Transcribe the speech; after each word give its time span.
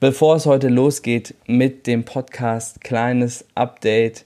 Bevor 0.00 0.36
es 0.36 0.46
heute 0.46 0.68
losgeht 0.68 1.34
mit 1.48 1.88
dem 1.88 2.04
Podcast, 2.04 2.82
kleines 2.82 3.44
Update. 3.56 4.24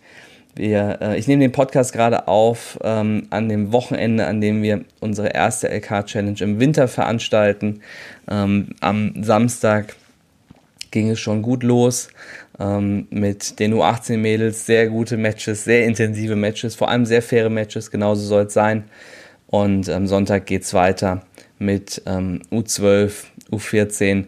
Wir, 0.55 0.99
äh, 1.01 1.19
ich 1.19 1.27
nehme 1.27 1.41
den 1.41 1.53
Podcast 1.53 1.95
gerade 1.95 2.29
auf 2.29 2.79
ähm, 2.85 3.27
an 3.31 3.49
dem 3.49 3.73
Wochenende, 3.73 4.27
an 4.27 4.43
dem 4.43 4.63
wir 4.63 4.85
unsere 5.01 5.29
erste 5.29 5.69
LK-Challenge 5.69 6.39
im 6.41 6.61
Winter 6.61 6.89
veranstalten. 6.89 7.81
Ähm, 8.31 8.75
am 8.81 9.25
Samstag 9.25 9.97
ging 10.91 11.09
es 11.09 11.21
schon 11.21 11.41
gut 11.41 11.63
los 11.63 12.09
ähm, 12.61 13.07
mit 13.09 13.59
den 13.59 13.73
U18-Mädels. 13.73 14.67
Sehr 14.67 14.89
gute 14.91 15.17
Matches, 15.17 15.65
sehr 15.65 15.87
intensive 15.87 16.37
Matches, 16.37 16.75
vor 16.75 16.91
allem 16.91 17.07
sehr 17.07 17.23
faire 17.23 17.49
Matches, 17.49 17.91
genauso 17.91 18.27
soll 18.27 18.43
es 18.43 18.53
sein. 18.53 18.85
Und 19.47 19.89
am 19.89 20.07
Sonntag 20.07 20.45
geht 20.45 20.65
es 20.65 20.75
weiter 20.75 21.23
mit 21.59 22.03
ähm, 22.05 22.43
U12, 22.51 23.25
U14. 23.51 24.27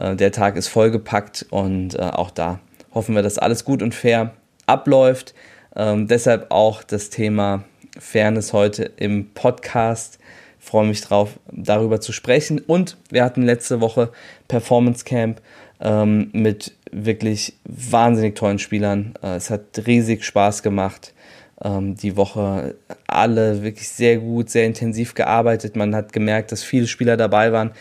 Äh, 0.00 0.16
der 0.16 0.32
Tag 0.32 0.56
ist 0.56 0.68
vollgepackt 0.68 1.46
und 1.50 1.94
äh, 1.94 1.98
auch 1.98 2.30
da 2.30 2.58
hoffen 2.92 3.14
wir, 3.14 3.22
dass 3.22 3.38
alles 3.38 3.64
gut 3.64 3.82
und 3.82 3.94
fair 3.94 4.32
abläuft. 4.66 5.34
Ähm, 5.76 6.08
deshalb 6.08 6.50
auch 6.50 6.82
das 6.82 7.10
Thema 7.10 7.64
Fairness 7.98 8.52
heute 8.52 8.90
im 8.96 9.30
Podcast. 9.32 10.18
Ich 10.58 10.66
freue 10.66 10.86
mich 10.86 11.00
drauf, 11.00 11.38
darüber 11.50 12.00
zu 12.00 12.12
sprechen. 12.12 12.58
Und 12.58 12.96
wir 13.10 13.24
hatten 13.24 13.42
letzte 13.42 13.80
Woche 13.80 14.10
Performance 14.48 15.04
Camp 15.04 15.40
ähm, 15.80 16.30
mit 16.32 16.74
wirklich 16.90 17.54
wahnsinnig 17.64 18.34
tollen 18.34 18.58
Spielern. 18.58 19.14
Äh, 19.22 19.36
es 19.36 19.50
hat 19.50 19.86
riesig 19.86 20.24
Spaß 20.24 20.62
gemacht. 20.62 21.14
Ähm, 21.62 21.94
die 21.94 22.16
Woche 22.16 22.74
alle 23.06 23.62
wirklich 23.62 23.88
sehr 23.88 24.18
gut, 24.18 24.50
sehr 24.50 24.66
intensiv 24.66 25.14
gearbeitet. 25.14 25.76
Man 25.76 25.94
hat 25.94 26.12
gemerkt, 26.12 26.52
dass 26.52 26.62
viele 26.62 26.86
Spieler 26.86 27.16
dabei 27.16 27.52
waren, 27.52 27.72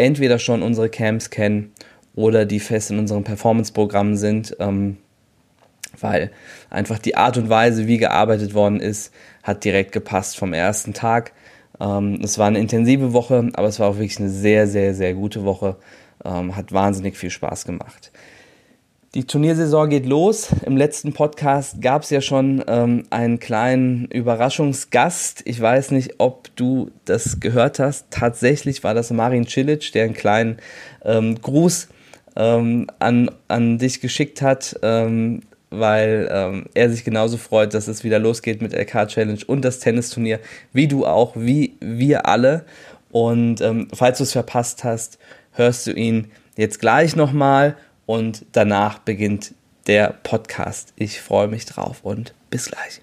entweder 0.00 0.38
schon 0.38 0.62
unsere 0.62 0.88
Camps 0.88 1.30
kennen 1.30 1.72
oder 2.14 2.44
die 2.44 2.60
fest 2.60 2.90
in 2.90 2.98
unserem 2.98 3.24
Performance-Programm 3.24 4.16
sind. 4.16 4.56
Ähm, 4.58 4.96
weil 5.98 6.30
einfach 6.68 6.98
die 6.98 7.16
Art 7.16 7.36
und 7.36 7.48
Weise, 7.48 7.86
wie 7.86 7.98
gearbeitet 7.98 8.54
worden 8.54 8.80
ist, 8.80 9.12
hat 9.42 9.64
direkt 9.64 9.92
gepasst 9.92 10.36
vom 10.36 10.52
ersten 10.52 10.94
Tag. 10.94 11.32
Ähm, 11.80 12.20
es 12.22 12.38
war 12.38 12.46
eine 12.46 12.58
intensive 12.58 13.12
Woche, 13.12 13.48
aber 13.54 13.68
es 13.68 13.80
war 13.80 13.88
auch 13.88 13.96
wirklich 13.96 14.18
eine 14.18 14.28
sehr, 14.28 14.66
sehr, 14.66 14.94
sehr 14.94 15.14
gute 15.14 15.44
Woche. 15.44 15.76
Ähm, 16.24 16.54
hat 16.54 16.72
wahnsinnig 16.72 17.16
viel 17.16 17.30
Spaß 17.30 17.64
gemacht. 17.64 18.12
Die 19.16 19.24
Turniersaison 19.24 19.90
geht 19.90 20.06
los. 20.06 20.50
Im 20.64 20.76
letzten 20.76 21.12
Podcast 21.12 21.82
gab 21.82 22.02
es 22.02 22.10
ja 22.10 22.20
schon 22.20 22.62
ähm, 22.68 23.06
einen 23.10 23.40
kleinen 23.40 24.04
Überraschungsgast. 24.04 25.42
Ich 25.46 25.60
weiß 25.60 25.90
nicht, 25.90 26.14
ob 26.18 26.54
du 26.54 26.92
das 27.06 27.40
gehört 27.40 27.80
hast. 27.80 28.06
Tatsächlich 28.10 28.84
war 28.84 28.94
das 28.94 29.10
Marin 29.10 29.48
Cilic, 29.48 29.90
der 29.90 30.04
einen 30.04 30.14
kleinen 30.14 30.58
ähm, 31.04 31.40
Gruß 31.42 31.88
ähm, 32.36 32.86
an, 33.00 33.32
an 33.48 33.78
dich 33.78 34.00
geschickt 34.00 34.42
hat. 34.42 34.78
Ähm, 34.82 35.40
weil 35.70 36.28
ähm, 36.30 36.66
er 36.74 36.88
sich 36.88 37.02
genauso 37.02 37.36
freut, 37.36 37.74
dass 37.74 37.88
es 37.88 38.04
wieder 38.04 38.20
losgeht 38.20 38.62
mit 38.62 38.72
LK 38.72 39.08
Challenge 39.08 39.40
und 39.44 39.64
das 39.64 39.80
Tennisturnier, 39.80 40.38
wie 40.72 40.86
du 40.86 41.04
auch, 41.04 41.32
wie 41.34 41.76
wir 41.80 42.26
alle. 42.26 42.64
Und 43.10 43.60
ähm, 43.60 43.88
falls 43.92 44.18
du 44.18 44.24
es 44.24 44.32
verpasst 44.32 44.84
hast, 44.84 45.18
hörst 45.52 45.88
du 45.88 45.92
ihn 45.92 46.30
jetzt 46.56 46.78
gleich 46.78 47.16
nochmal 47.16 47.76
und 48.10 48.44
danach 48.50 48.98
beginnt 48.98 49.54
der 49.86 50.08
Podcast. 50.24 50.92
Ich 50.96 51.20
freue 51.20 51.46
mich 51.46 51.64
drauf 51.64 52.00
und 52.02 52.34
bis 52.50 52.66
gleich. 52.66 53.02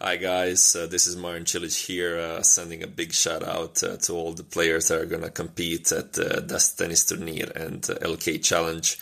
Hi 0.00 0.18
guys, 0.18 0.74
uh, 0.74 0.88
this 0.88 1.06
is 1.06 1.14
Martin 1.14 1.46
Cilic 1.46 1.72
here, 1.72 2.18
uh, 2.18 2.42
sending 2.42 2.82
a 2.82 2.88
big 2.88 3.14
shout 3.14 3.44
out 3.44 3.84
uh, 3.84 3.96
to 3.98 4.14
all 4.14 4.34
the 4.34 4.42
players 4.42 4.88
that 4.88 4.98
are 4.98 5.06
going 5.06 5.22
to 5.22 5.30
compete 5.30 5.92
at 5.92 6.18
uh, 6.18 6.40
Das 6.40 6.74
Tennis 6.74 7.06
Turnier 7.06 7.52
and 7.54 7.88
uh, 7.88 7.94
LK 8.04 8.42
Challenge. 8.42 8.98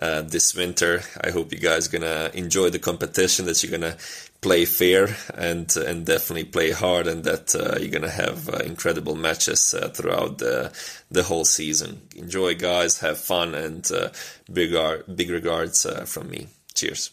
Uh, 0.00 0.22
this 0.22 0.54
winter. 0.54 1.02
I 1.22 1.30
hope 1.30 1.52
you 1.52 1.58
guys 1.58 1.88
gonna 1.88 2.30
enjoy 2.34 2.70
the 2.70 2.78
competition. 2.78 3.46
That 3.46 3.62
you're 3.62 3.78
gonna 3.78 3.96
play 4.40 4.64
fair 4.64 5.16
and 5.34 5.74
and 5.76 6.04
definitely 6.06 6.44
play 6.44 6.70
hard, 6.70 7.06
and 7.06 7.24
that 7.24 7.54
uh, 7.54 7.78
you're 7.78 7.90
gonna 7.90 8.10
have 8.10 8.48
uh, 8.48 8.58
incredible 8.58 9.14
matches 9.14 9.74
uh, 9.74 9.88
throughout 9.88 10.38
the 10.38 10.72
the 11.10 11.22
whole 11.24 11.44
season. 11.44 12.02
Enjoy, 12.16 12.54
guys. 12.54 13.00
Have 13.00 13.18
fun, 13.18 13.54
and 13.54 13.90
uh, 13.92 14.08
big 14.52 14.74
big 15.14 15.30
regards 15.30 15.86
uh, 15.86 16.04
from 16.04 16.30
me. 16.30 16.48
Cheers. 16.74 17.10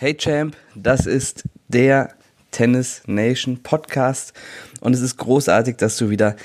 Hey 0.00 0.14
Champ, 0.14 0.56
das 0.74 1.04
ist 1.04 1.44
der 1.68 2.16
Tennis 2.50 3.02
Nation 3.06 3.62
Podcast. 3.62 4.32
Und 4.80 4.94
es 4.94 5.00
ist 5.00 5.16
großartig, 5.16 5.76
dass 5.76 5.96
du 5.96 6.10
wieder 6.10 6.36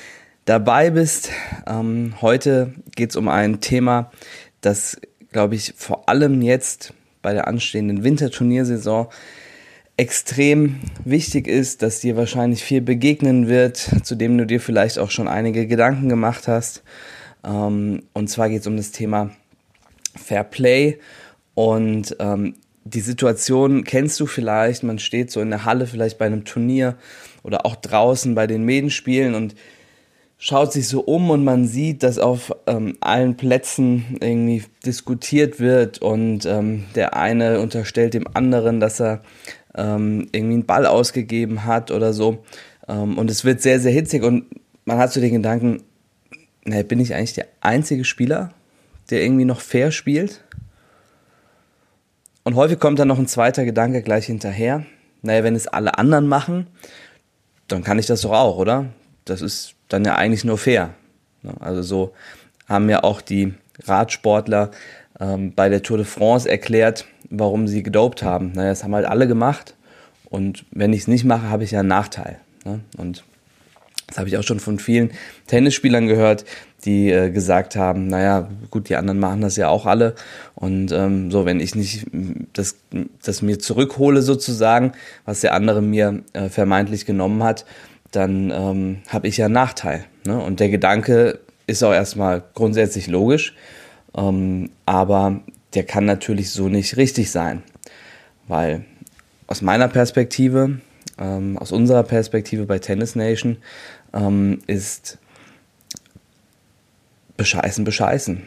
dabei 0.44 0.90
bist. 0.90 1.30
Ähm, 1.66 2.14
heute 2.20 2.72
geht 2.94 3.10
es 3.10 3.16
um 3.16 3.28
ein 3.28 3.60
Thema, 3.60 4.10
das, 4.60 4.98
glaube 5.32 5.54
ich, 5.54 5.74
vor 5.76 6.08
allem 6.08 6.42
jetzt 6.42 6.94
bei 7.22 7.32
der 7.32 7.48
anstehenden 7.48 8.04
Winterturniersaison 8.04 9.08
extrem 9.96 10.80
wichtig 11.04 11.48
ist, 11.48 11.82
dass 11.82 12.00
dir 12.00 12.16
wahrscheinlich 12.16 12.62
viel 12.62 12.80
begegnen 12.80 13.48
wird, 13.48 13.76
zu 14.04 14.14
dem 14.14 14.36
du 14.36 14.46
dir 14.46 14.60
vielleicht 14.60 14.98
auch 14.98 15.10
schon 15.10 15.26
einige 15.26 15.66
Gedanken 15.66 16.08
gemacht 16.08 16.48
hast. 16.48 16.82
Ähm, 17.44 18.02
und 18.12 18.28
zwar 18.28 18.48
geht 18.48 18.60
es 18.60 18.66
um 18.66 18.76
das 18.76 18.92
Thema 18.92 19.30
Fair 20.14 20.44
Play. 20.44 20.98
Und 21.54 22.14
ähm, 22.20 22.54
die 22.86 23.00
Situation 23.00 23.84
kennst 23.84 24.20
du 24.20 24.26
vielleicht, 24.26 24.82
man 24.82 24.98
steht 24.98 25.30
so 25.30 25.40
in 25.40 25.50
der 25.50 25.64
Halle 25.64 25.86
vielleicht 25.86 26.18
bei 26.18 26.26
einem 26.26 26.44
Turnier 26.44 26.96
oder 27.42 27.66
auch 27.66 27.76
draußen 27.76 28.34
bei 28.34 28.46
den 28.46 28.64
Medenspielen 28.64 29.34
und 29.34 29.54
schaut 30.38 30.72
sich 30.72 30.86
so 30.86 31.00
um 31.00 31.30
und 31.30 31.42
man 31.42 31.66
sieht, 31.66 32.02
dass 32.02 32.18
auf 32.18 32.54
ähm, 32.66 32.96
allen 33.00 33.36
Plätzen 33.36 34.18
irgendwie 34.20 34.62
diskutiert 34.84 35.58
wird 35.58 35.98
und 35.98 36.46
ähm, 36.46 36.84
der 36.94 37.16
eine 37.16 37.60
unterstellt 37.60 38.14
dem 38.14 38.26
anderen, 38.34 38.78
dass 38.78 39.00
er 39.00 39.22
ähm, 39.74 40.28
irgendwie 40.32 40.54
einen 40.54 40.66
Ball 40.66 40.86
ausgegeben 40.86 41.64
hat 41.64 41.90
oder 41.90 42.12
so 42.12 42.44
ähm, 42.86 43.18
und 43.18 43.30
es 43.30 43.44
wird 43.44 43.62
sehr, 43.62 43.80
sehr 43.80 43.92
hitzig 43.92 44.22
und 44.22 44.44
man 44.84 44.98
hat 44.98 45.12
so 45.12 45.20
den 45.20 45.32
Gedanken, 45.32 45.82
naja, 46.64 46.84
bin 46.84 47.00
ich 47.00 47.14
eigentlich 47.14 47.34
der 47.34 47.48
einzige 47.60 48.04
Spieler, 48.04 48.52
der 49.10 49.22
irgendwie 49.22 49.44
noch 49.44 49.60
fair 49.60 49.90
spielt? 49.90 50.44
Und 52.46 52.54
häufig 52.54 52.78
kommt 52.78 53.00
dann 53.00 53.08
noch 53.08 53.18
ein 53.18 53.26
zweiter 53.26 53.64
Gedanke 53.64 54.02
gleich 54.02 54.26
hinterher. 54.26 54.86
Naja, 55.20 55.42
wenn 55.42 55.56
es 55.56 55.66
alle 55.66 55.98
anderen 55.98 56.28
machen, 56.28 56.68
dann 57.66 57.82
kann 57.82 57.98
ich 57.98 58.06
das 58.06 58.20
doch 58.20 58.30
auch, 58.30 58.56
oder? 58.56 58.86
Das 59.24 59.42
ist 59.42 59.74
dann 59.88 60.04
ja 60.04 60.14
eigentlich 60.14 60.44
nur 60.44 60.56
fair. 60.56 60.90
Ne? 61.42 61.54
Also 61.58 61.82
so 61.82 62.12
haben 62.68 62.88
ja 62.88 63.02
auch 63.02 63.20
die 63.20 63.54
Radsportler 63.82 64.70
ähm, 65.18 65.54
bei 65.56 65.68
der 65.68 65.82
Tour 65.82 65.96
de 65.96 66.06
France 66.06 66.48
erklärt, 66.48 67.06
warum 67.30 67.66
sie 67.66 67.82
gedopt 67.82 68.22
haben. 68.22 68.52
Naja, 68.52 68.68
das 68.68 68.84
haben 68.84 68.94
halt 68.94 69.06
alle 69.06 69.26
gemacht. 69.26 69.74
Und 70.30 70.66
wenn 70.70 70.92
ich 70.92 71.00
es 71.00 71.08
nicht 71.08 71.24
mache, 71.24 71.50
habe 71.50 71.64
ich 71.64 71.72
ja 71.72 71.80
einen 71.80 71.88
Nachteil. 71.88 72.38
Ne? 72.64 72.78
Und 72.96 73.24
das 74.06 74.18
habe 74.18 74.28
ich 74.28 74.38
auch 74.38 74.42
schon 74.42 74.60
von 74.60 74.78
vielen 74.78 75.10
Tennisspielern 75.48 76.06
gehört, 76.06 76.44
die 76.84 77.10
äh, 77.10 77.30
gesagt 77.30 77.74
haben, 77.74 78.06
naja, 78.06 78.48
gut, 78.70 78.88
die 78.88 78.96
anderen 78.96 79.18
machen 79.18 79.40
das 79.40 79.56
ja 79.56 79.68
auch 79.68 79.86
alle. 79.86 80.14
Und 80.54 80.92
ähm, 80.92 81.30
so, 81.30 81.44
wenn 81.44 81.58
ich 81.58 81.74
nicht 81.74 82.06
das, 82.52 82.76
das 83.22 83.42
mir 83.42 83.58
zurückhole 83.58 84.22
sozusagen, 84.22 84.92
was 85.24 85.40
der 85.40 85.54
andere 85.54 85.82
mir 85.82 86.22
äh, 86.32 86.48
vermeintlich 86.48 87.04
genommen 87.04 87.42
hat, 87.42 87.66
dann 88.12 88.50
ähm, 88.50 88.98
habe 89.08 89.26
ich 89.26 89.36
ja 89.36 89.46
einen 89.46 89.54
Nachteil. 89.54 90.04
Ne? 90.24 90.38
Und 90.38 90.60
der 90.60 90.68
Gedanke 90.68 91.40
ist 91.66 91.82
auch 91.82 91.92
erstmal 91.92 92.44
grundsätzlich 92.54 93.08
logisch, 93.08 93.54
ähm, 94.16 94.70
aber 94.86 95.40
der 95.74 95.84
kann 95.84 96.04
natürlich 96.04 96.50
so 96.50 96.68
nicht 96.68 96.96
richtig 96.96 97.30
sein. 97.30 97.62
Weil 98.46 98.84
aus 99.48 99.62
meiner 99.62 99.88
Perspektive, 99.88 100.80
ähm, 101.18 101.58
aus 101.58 101.72
unserer 101.72 102.04
Perspektive 102.04 102.66
bei 102.66 102.78
Tennis 102.78 103.16
Nation, 103.16 103.58
ähm, 104.16 104.60
ist 104.66 105.18
bescheißen, 107.36 107.84
bescheißen. 107.84 108.42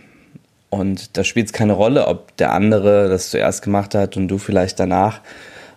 Und 0.69 1.17
da 1.17 1.23
spielt 1.23 1.47
es 1.47 1.53
keine 1.53 1.73
Rolle, 1.73 2.07
ob 2.07 2.35
der 2.37 2.53
andere 2.53 3.09
das 3.09 3.29
zuerst 3.29 3.61
gemacht 3.61 3.95
hat 3.95 4.17
und 4.17 4.27
du 4.27 4.37
vielleicht 4.37 4.79
danach, 4.79 5.21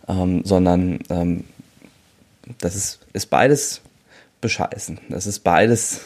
ähm, 0.09 0.43
sondern 0.45 0.99
ähm, 1.09 1.45
das 2.59 2.75
ist, 2.75 3.01
ist 3.13 3.27
beides 3.27 3.81
bescheißen. 4.41 4.99
Das 5.09 5.27
ist 5.27 5.41
beides 5.41 6.01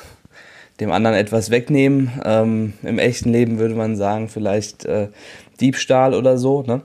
dem 0.78 0.92
anderen 0.92 1.16
etwas 1.16 1.50
wegnehmen. 1.50 2.12
Ähm, 2.24 2.74
Im 2.82 2.98
echten 2.98 3.32
Leben 3.32 3.58
würde 3.58 3.74
man 3.74 3.96
sagen, 3.96 4.28
vielleicht 4.28 4.84
äh, 4.84 5.08
Diebstahl 5.60 6.14
oder 6.14 6.38
so. 6.38 6.62
Ne? 6.62 6.82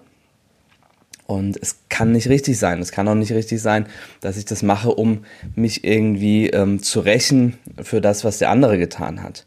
Und 1.31 1.57
es 1.61 1.77
kann 1.87 2.11
nicht 2.11 2.27
richtig 2.27 2.59
sein. 2.59 2.81
Es 2.81 2.91
kann 2.91 3.07
auch 3.07 3.15
nicht 3.15 3.31
richtig 3.31 3.61
sein, 3.61 3.85
dass 4.19 4.35
ich 4.35 4.43
das 4.43 4.63
mache, 4.63 4.91
um 4.93 5.23
mich 5.55 5.85
irgendwie 5.85 6.49
ähm, 6.49 6.83
zu 6.83 6.99
rächen 6.99 7.57
für 7.81 8.01
das, 8.01 8.25
was 8.25 8.39
der 8.39 8.49
andere 8.49 8.77
getan 8.77 9.23
hat. 9.23 9.45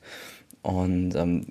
Und 0.63 1.15
ähm, 1.15 1.45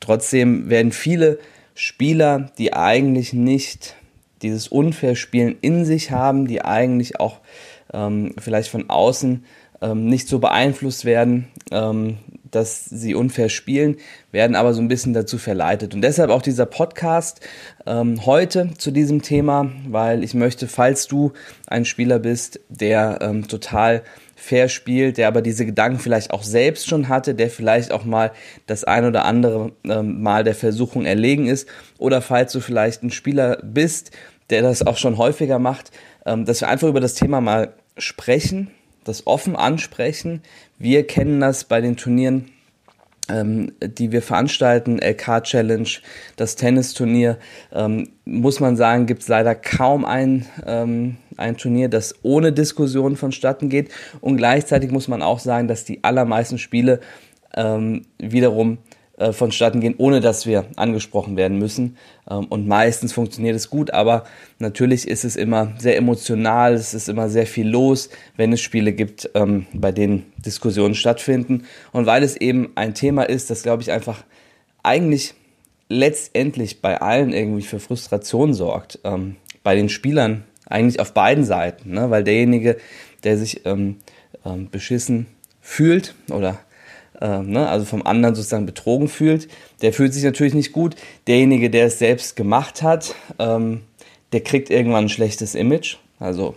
trotzdem 0.00 0.68
werden 0.68 0.90
viele 0.90 1.38
Spieler, 1.76 2.50
die 2.58 2.72
eigentlich 2.72 3.32
nicht 3.32 3.94
dieses 4.42 4.66
Unfair-Spielen 4.66 5.54
in 5.60 5.84
sich 5.84 6.10
haben, 6.10 6.48
die 6.48 6.60
eigentlich 6.60 7.20
auch 7.20 7.38
ähm, 7.92 8.34
vielleicht 8.36 8.70
von 8.70 8.90
außen 8.90 9.44
ähm, 9.80 10.06
nicht 10.06 10.26
so 10.26 10.40
beeinflusst 10.40 11.04
werden, 11.04 11.46
ähm, 11.70 12.18
dass 12.50 12.84
sie 12.84 13.14
unfair 13.14 13.48
spielen, 13.48 13.96
werden 14.32 14.56
aber 14.56 14.74
so 14.74 14.80
ein 14.80 14.88
bisschen 14.88 15.12
dazu 15.12 15.38
verleitet. 15.38 15.94
Und 15.94 16.02
deshalb 16.02 16.30
auch 16.30 16.42
dieser 16.42 16.66
Podcast 16.66 17.40
ähm, 17.86 18.24
heute 18.26 18.70
zu 18.78 18.90
diesem 18.90 19.22
Thema, 19.22 19.70
weil 19.88 20.22
ich 20.24 20.34
möchte, 20.34 20.68
falls 20.68 21.06
du 21.06 21.32
ein 21.66 21.84
Spieler 21.84 22.18
bist, 22.18 22.60
der 22.68 23.18
ähm, 23.20 23.48
total 23.48 24.02
fair 24.36 24.68
spielt, 24.68 25.18
der 25.18 25.26
aber 25.26 25.42
diese 25.42 25.66
Gedanken 25.66 25.98
vielleicht 25.98 26.30
auch 26.30 26.44
selbst 26.44 26.86
schon 26.86 27.08
hatte, 27.08 27.34
der 27.34 27.50
vielleicht 27.50 27.90
auch 27.90 28.04
mal 28.04 28.30
das 28.66 28.84
ein 28.84 29.04
oder 29.04 29.24
andere 29.24 29.72
ähm, 29.84 30.22
Mal 30.22 30.44
der 30.44 30.54
Versuchung 30.54 31.04
erlegen 31.04 31.48
ist, 31.48 31.68
oder 31.98 32.22
falls 32.22 32.52
du 32.52 32.60
vielleicht 32.60 33.02
ein 33.02 33.10
Spieler 33.10 33.58
bist, 33.62 34.12
der 34.50 34.62
das 34.62 34.86
auch 34.86 34.96
schon 34.96 35.18
häufiger 35.18 35.58
macht, 35.58 35.90
ähm, 36.24 36.44
dass 36.44 36.60
wir 36.60 36.68
einfach 36.68 36.88
über 36.88 37.00
das 37.00 37.14
Thema 37.14 37.40
mal 37.40 37.74
sprechen, 37.96 38.70
das 39.08 39.26
offen 39.26 39.56
ansprechen. 39.56 40.42
Wir 40.78 41.06
kennen 41.06 41.40
das 41.40 41.64
bei 41.64 41.80
den 41.80 41.96
Turnieren, 41.96 42.50
ähm, 43.28 43.72
die 43.80 44.12
wir 44.12 44.22
veranstalten, 44.22 44.98
LK 44.98 45.42
Challenge, 45.42 45.88
das 46.36 46.56
Tennisturnier, 46.56 47.38
ähm, 47.72 48.10
muss 48.24 48.60
man 48.60 48.76
sagen, 48.76 49.06
gibt 49.06 49.22
es 49.22 49.28
leider 49.28 49.54
kaum 49.54 50.04
ein, 50.04 50.46
ähm, 50.66 51.16
ein 51.36 51.56
Turnier, 51.56 51.88
das 51.88 52.14
ohne 52.22 52.52
Diskussion 52.52 53.16
vonstatten 53.16 53.68
geht. 53.68 53.90
Und 54.20 54.36
gleichzeitig 54.36 54.90
muss 54.90 55.08
man 55.08 55.22
auch 55.22 55.38
sagen, 55.38 55.68
dass 55.68 55.84
die 55.84 56.04
allermeisten 56.04 56.58
Spiele 56.58 57.00
ähm, 57.54 58.06
wiederum 58.18 58.78
äh, 59.18 59.32
vonstatten 59.32 59.80
gehen, 59.80 59.96
ohne 59.98 60.20
dass 60.20 60.46
wir 60.46 60.66
angesprochen 60.76 61.36
werden 61.36 61.58
müssen. 61.58 61.96
Ähm, 62.30 62.44
und 62.44 62.68
meistens 62.68 63.12
funktioniert 63.12 63.56
es 63.56 63.68
gut, 63.68 63.90
aber 63.90 64.22
natürlich 64.60 65.08
ist 65.08 65.24
es 65.24 65.34
immer 65.34 65.72
sehr 65.78 65.96
emotional, 65.96 66.74
es 66.74 66.94
ist 66.94 67.08
immer 67.08 67.28
sehr 67.28 67.46
viel 67.46 67.68
los, 67.68 68.10
wenn 68.36 68.52
es 68.52 68.60
Spiele 68.60 68.92
gibt, 68.92 69.28
ähm, 69.34 69.66
bei 69.72 69.90
denen 69.90 70.32
Diskussionen 70.36 70.94
stattfinden. 70.94 71.64
Und 71.90 72.06
weil 72.06 72.22
es 72.22 72.36
eben 72.36 72.70
ein 72.76 72.94
Thema 72.94 73.24
ist, 73.24 73.50
das, 73.50 73.64
glaube 73.64 73.82
ich, 73.82 73.90
einfach 73.90 74.22
eigentlich 74.84 75.34
letztendlich 75.88 76.80
bei 76.80 77.00
allen 77.00 77.32
irgendwie 77.32 77.62
für 77.62 77.80
Frustration 77.80 78.54
sorgt, 78.54 79.00
ähm, 79.02 79.34
bei 79.64 79.74
den 79.74 79.88
Spielern 79.88 80.44
eigentlich 80.66 81.00
auf 81.00 81.12
beiden 81.12 81.44
Seiten, 81.44 81.90
ne? 81.90 82.08
weil 82.10 82.22
derjenige, 82.22 82.76
der 83.24 83.36
sich 83.36 83.62
beschissen 84.70 85.26
fühlt 85.60 86.14
oder 86.30 86.60
äh, 87.20 87.38
ne, 87.40 87.68
also 87.68 87.84
vom 87.84 88.06
anderen 88.06 88.34
sozusagen 88.34 88.66
betrogen 88.66 89.08
fühlt, 89.08 89.48
der 89.82 89.92
fühlt 89.92 90.14
sich 90.14 90.24
natürlich 90.24 90.54
nicht 90.54 90.72
gut. 90.72 90.96
Derjenige, 91.26 91.70
der 91.70 91.86
es 91.86 91.98
selbst 91.98 92.36
gemacht 92.36 92.82
hat, 92.82 93.14
ähm, 93.38 93.82
der 94.32 94.40
kriegt 94.40 94.70
irgendwann 94.70 95.06
ein 95.06 95.10
schlechtes 95.10 95.54
Image. 95.54 95.96
Also 96.18 96.54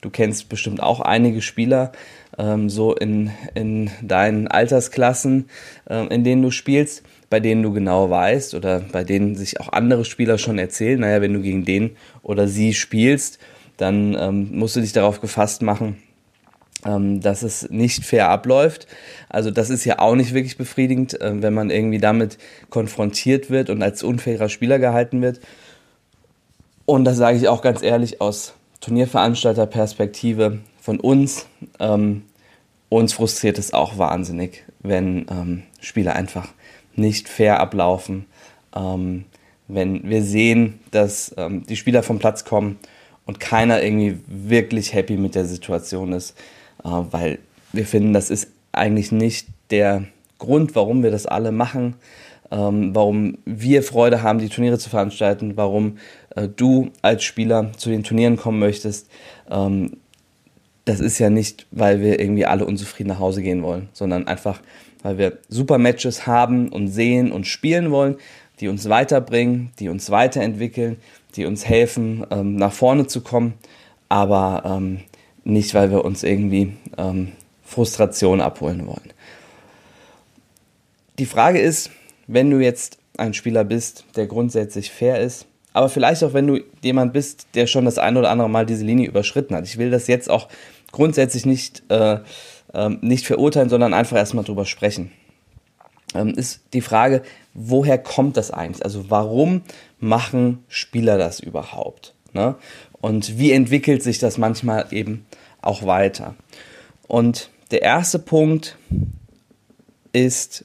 du 0.00 0.10
kennst 0.10 0.48
bestimmt 0.48 0.82
auch 0.82 1.00
einige 1.00 1.42
Spieler 1.42 1.92
ähm, 2.38 2.68
so 2.68 2.94
in, 2.94 3.30
in 3.54 3.90
deinen 4.02 4.48
Altersklassen, 4.48 5.48
äh, 5.88 6.06
in 6.06 6.24
denen 6.24 6.42
du 6.42 6.50
spielst, 6.50 7.02
bei 7.30 7.40
denen 7.40 7.62
du 7.62 7.72
genau 7.72 8.10
weißt 8.10 8.54
oder 8.54 8.80
bei 8.80 9.04
denen 9.04 9.36
sich 9.36 9.60
auch 9.60 9.70
andere 9.72 10.04
Spieler 10.04 10.38
schon 10.38 10.58
erzählen, 10.58 11.00
naja, 11.00 11.20
wenn 11.22 11.32
du 11.32 11.40
gegen 11.40 11.64
den 11.64 11.96
oder 12.22 12.48
sie 12.48 12.74
spielst, 12.74 13.38
dann 13.76 14.16
ähm, 14.18 14.50
musst 14.52 14.76
du 14.76 14.80
dich 14.80 14.92
darauf 14.92 15.20
gefasst 15.20 15.62
machen, 15.62 15.96
ähm, 16.84 17.20
dass 17.20 17.42
es 17.42 17.70
nicht 17.70 18.04
fair 18.04 18.28
abläuft. 18.28 18.86
Also 19.32 19.50
das 19.50 19.70
ist 19.70 19.86
ja 19.86 19.98
auch 19.98 20.14
nicht 20.14 20.34
wirklich 20.34 20.58
befriedigend, 20.58 21.18
äh, 21.20 21.42
wenn 21.42 21.54
man 21.54 21.70
irgendwie 21.70 21.98
damit 21.98 22.36
konfrontiert 22.68 23.48
wird 23.50 23.70
und 23.70 23.82
als 23.82 24.02
unfairer 24.02 24.50
Spieler 24.50 24.78
gehalten 24.78 25.22
wird. 25.22 25.40
Und 26.84 27.04
das 27.04 27.16
sage 27.16 27.38
ich 27.38 27.48
auch 27.48 27.62
ganz 27.62 27.82
ehrlich 27.82 28.20
aus 28.20 28.54
Turnierveranstalterperspektive 28.80 30.58
von 30.80 31.00
uns. 31.00 31.46
Ähm, 31.80 32.24
uns 32.90 33.14
frustriert 33.14 33.58
es 33.58 33.72
auch 33.72 33.96
wahnsinnig, 33.96 34.64
wenn 34.80 35.26
ähm, 35.30 35.62
Spiele 35.80 36.14
einfach 36.14 36.48
nicht 36.94 37.30
fair 37.30 37.58
ablaufen. 37.58 38.26
Ähm, 38.76 39.24
wenn 39.66 40.10
wir 40.10 40.22
sehen, 40.22 40.80
dass 40.90 41.34
ähm, 41.38 41.64
die 41.64 41.76
Spieler 41.76 42.02
vom 42.02 42.18
Platz 42.18 42.44
kommen 42.44 42.78
und 43.24 43.40
keiner 43.40 43.82
irgendwie 43.82 44.18
wirklich 44.26 44.92
happy 44.92 45.16
mit 45.16 45.34
der 45.34 45.46
Situation 45.46 46.12
ist. 46.12 46.36
Äh, 46.84 46.88
weil 46.88 47.38
wir 47.72 47.86
finden, 47.86 48.12
das 48.12 48.28
ist 48.28 48.48
eigentlich 48.72 49.12
nicht 49.12 49.48
der 49.70 50.04
Grund, 50.38 50.74
warum 50.74 51.02
wir 51.02 51.10
das 51.10 51.26
alle 51.26 51.52
machen, 51.52 51.94
ähm, 52.50 52.94
warum 52.94 53.38
wir 53.44 53.82
Freude 53.82 54.22
haben, 54.22 54.38
die 54.38 54.48
Turniere 54.48 54.78
zu 54.78 54.90
veranstalten, 54.90 55.56
warum 55.56 55.98
äh, 56.36 56.48
du 56.48 56.90
als 57.00 57.24
Spieler 57.24 57.72
zu 57.76 57.90
den 57.90 58.02
Turnieren 58.02 58.36
kommen 58.36 58.58
möchtest. 58.58 59.08
Ähm, 59.50 59.96
das 60.84 61.00
ist 61.00 61.18
ja 61.18 61.30
nicht, 61.30 61.66
weil 61.70 62.00
wir 62.00 62.18
irgendwie 62.18 62.44
alle 62.44 62.66
unzufrieden 62.66 63.10
nach 63.10 63.20
Hause 63.20 63.42
gehen 63.42 63.62
wollen, 63.62 63.88
sondern 63.92 64.26
einfach, 64.26 64.60
weil 65.02 65.16
wir 65.16 65.38
super 65.48 65.78
Matches 65.78 66.26
haben 66.26 66.68
und 66.68 66.88
sehen 66.88 67.30
und 67.30 67.46
spielen 67.46 67.90
wollen, 67.90 68.16
die 68.60 68.68
uns 68.68 68.88
weiterbringen, 68.88 69.70
die 69.78 69.88
uns 69.88 70.10
weiterentwickeln, 70.10 70.96
die 71.36 71.46
uns 71.46 71.66
helfen, 71.66 72.26
ähm, 72.30 72.56
nach 72.56 72.72
vorne 72.72 73.06
zu 73.06 73.20
kommen. 73.20 73.54
Aber 74.08 74.62
ähm, 74.66 75.00
nicht, 75.44 75.74
weil 75.74 75.90
wir 75.90 76.04
uns 76.04 76.22
irgendwie 76.22 76.72
ähm, 76.98 77.32
Frustration 77.72 78.40
abholen 78.40 78.86
wollen. 78.86 79.12
Die 81.18 81.26
Frage 81.26 81.60
ist, 81.60 81.90
wenn 82.26 82.50
du 82.50 82.58
jetzt 82.58 82.98
ein 83.16 83.34
Spieler 83.34 83.64
bist, 83.64 84.04
der 84.16 84.26
grundsätzlich 84.26 84.90
fair 84.90 85.20
ist, 85.20 85.46
aber 85.72 85.88
vielleicht 85.88 86.22
auch 86.22 86.34
wenn 86.34 86.46
du 86.46 86.60
jemand 86.82 87.12
bist, 87.12 87.46
der 87.54 87.66
schon 87.66 87.84
das 87.84 87.98
ein 87.98 88.16
oder 88.16 88.30
andere 88.30 88.50
Mal 88.50 88.66
diese 88.66 88.84
Linie 88.84 89.08
überschritten 89.08 89.54
hat. 89.54 89.66
Ich 89.66 89.78
will 89.78 89.90
das 89.90 90.06
jetzt 90.06 90.28
auch 90.30 90.48
grundsätzlich 90.92 91.46
nicht, 91.46 91.82
äh, 91.88 92.18
äh, 92.74 92.90
nicht 93.00 93.26
verurteilen, 93.26 93.68
sondern 93.68 93.94
einfach 93.94 94.16
erstmal 94.16 94.44
drüber 94.44 94.66
sprechen. 94.66 95.12
Ähm, 96.14 96.34
ist 96.34 96.60
die 96.74 96.82
Frage, 96.82 97.22
woher 97.54 97.98
kommt 97.98 98.36
das 98.36 98.50
eigentlich? 98.50 98.84
Also 98.84 99.10
warum 99.10 99.62
machen 99.98 100.62
Spieler 100.68 101.16
das 101.16 101.40
überhaupt? 101.40 102.14
Ne? 102.34 102.56
Und 103.00 103.38
wie 103.38 103.52
entwickelt 103.52 104.02
sich 104.02 104.18
das 104.18 104.38
manchmal 104.38 104.86
eben 104.90 105.26
auch 105.62 105.84
weiter? 105.84 106.34
Und 107.08 107.50
der 107.72 107.82
erste 107.82 108.18
Punkt 108.18 108.76
ist, 110.12 110.64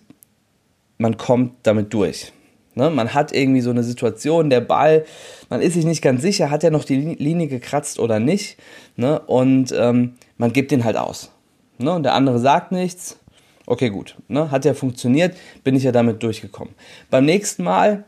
man 0.98 1.18
kommt 1.18 1.54
damit 1.63 1.94
durch. 1.94 2.33
Ne? 2.75 2.89
Man 2.89 3.13
hat 3.13 3.33
irgendwie 3.33 3.62
so 3.62 3.69
eine 3.69 3.83
Situation, 3.83 4.50
der 4.50 4.62
Ball, 4.62 5.06
man 5.50 5.62
ist 5.62 5.74
sich 5.74 5.86
nicht 5.86 6.01
ganz 6.01 6.21
sicher, 6.21 6.51
hat 6.51 6.63
er 6.63 6.71
noch 6.71 6.83
die 6.83 7.15
Linie 7.15 7.48
gekratzt 7.48 7.98
oder 7.98 8.19
nicht. 8.19 8.57
Ne? 8.98 9.19
Und 9.21 9.74
ähm, 9.75 10.15
man 10.37 10.54
gibt 10.54 10.71
den 10.71 10.83
halt 10.83 10.97
aus. 10.97 11.31
Ne? 11.78 11.92
Und 11.94 12.04
der 12.04 12.14
andere 12.14 12.40
sagt 12.40 12.71
nichts. 12.71 13.18
Okay, 13.66 13.90
gut. 13.90 14.16
Ne? 14.28 14.52
Hat 14.52 14.66
ja 14.66 14.73
funktioniert, 14.73 15.35
bin 15.64 15.76
ich 15.76 15.83
ja 15.83 15.92
damit 15.92 16.21
durchgekommen. 16.23 16.73
Beim 17.09 17.26
nächsten 17.26 17.64
Mal 17.64 18.06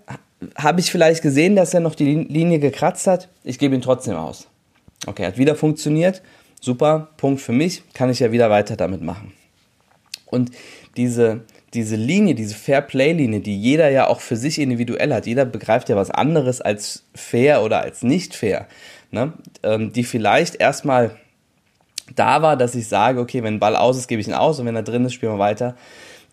habe 0.56 0.80
ich 0.80 0.92
vielleicht 0.92 1.22
gesehen, 1.22 1.56
dass 1.56 1.74
er 1.74 1.80
noch 1.80 1.96
die 1.96 2.16
Linie 2.16 2.60
gekratzt 2.60 3.08
hat. 3.08 3.30
Ich 3.44 3.60
gebe 3.60 3.76
ihn 3.76 3.82
trotzdem 3.82 4.16
aus. 4.16 4.48
Okay, 5.06 5.26
hat 5.26 5.38
wieder 5.38 5.56
funktioniert. 5.56 6.22
Super, 6.60 7.10
Punkt 7.18 7.42
für 7.42 7.52
mich. 7.52 7.84
Kann 7.94 8.10
ich 8.10 8.20
ja 8.20 8.32
wieder 8.32 8.50
weiter 8.50 8.76
damit 8.76 9.02
machen. 9.02 9.34
Und 10.26 10.52
diese, 10.98 11.42
diese 11.74 11.96
Linie, 11.96 12.36
diese 12.36 12.56
Fair-Play-Linie, 12.56 13.40
die 13.40 13.60
jeder 13.60 13.90
ja 13.90 14.08
auch 14.08 14.20
für 14.20 14.36
sich 14.36 14.60
individuell 14.60 15.14
hat, 15.14 15.26
jeder 15.26 15.46
begreift 15.46 15.90
ja 15.90 15.96
was 15.96 16.12
anderes 16.12 16.62
als 16.62 17.06
fair 17.16 17.64
oder 17.64 17.82
als 17.82 18.04
nicht 18.04 18.36
fair, 18.36 18.68
ne? 19.12 19.34
Ähm, 19.64 19.94
die 19.94 20.04
vielleicht 20.04 20.56
erstmal 20.56 21.16
da 22.16 22.42
war, 22.42 22.58
dass 22.58 22.76
ich 22.76 22.88
sage, 22.88 23.20
okay, 23.20 23.44
wenn 23.44 23.56
ein 23.56 23.60
Ball 23.60 23.76
aus 23.76 23.98
ist, 23.98 24.08
gebe 24.08 24.22
ich 24.22 24.28
ihn 24.28 24.34
aus 24.34 24.60
und 24.60 24.66
wenn 24.66 24.76
er 24.76 24.84
drin 24.84 25.06
ist, 25.06 25.14
spielen 25.14 25.34
wir 25.34 25.40
weiter 25.40 25.76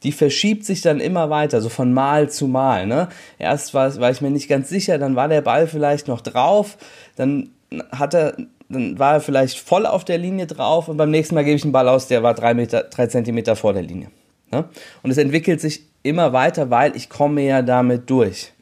die 0.02 0.12
verschiebt 0.12 0.64
sich 0.64 0.82
dann 0.82 1.00
immer 1.00 1.30
weiter, 1.30 1.60
so 1.60 1.68
von 1.68 1.92
Mal 1.92 2.30
zu 2.30 2.46
Mal. 2.46 2.86
Ne? 2.86 3.08
Erst 3.38 3.74
war, 3.74 3.94
war 3.96 4.10
ich 4.10 4.20
mir 4.20 4.30
nicht 4.30 4.48
ganz 4.48 4.68
sicher, 4.68 4.98
dann 4.98 5.16
war 5.16 5.28
der 5.28 5.40
Ball 5.40 5.66
vielleicht 5.66 6.08
noch 6.08 6.20
drauf, 6.20 6.76
dann 7.16 7.50
hat 7.90 8.14
er, 8.14 8.36
dann 8.68 8.98
war 8.98 9.14
er 9.14 9.20
vielleicht 9.20 9.58
voll 9.58 9.86
auf 9.86 10.04
der 10.04 10.18
Linie 10.18 10.46
drauf 10.46 10.88
und 10.88 10.96
beim 10.96 11.10
nächsten 11.10 11.34
Mal 11.34 11.44
gebe 11.44 11.56
ich 11.56 11.62
einen 11.62 11.72
Ball 11.72 11.88
aus, 11.88 12.08
der 12.08 12.22
war 12.22 12.34
drei, 12.34 12.54
Meter, 12.54 12.82
drei 12.84 13.06
Zentimeter 13.06 13.56
vor 13.56 13.72
der 13.72 13.82
Linie. 13.82 14.08
Ne? 14.50 14.64
Und 15.02 15.10
es 15.10 15.18
entwickelt 15.18 15.60
sich 15.60 15.82
immer 16.02 16.32
weiter, 16.32 16.70
weil 16.70 16.96
ich 16.96 17.08
komme 17.08 17.42
ja 17.42 17.62
damit 17.62 18.10
durch. 18.10 18.52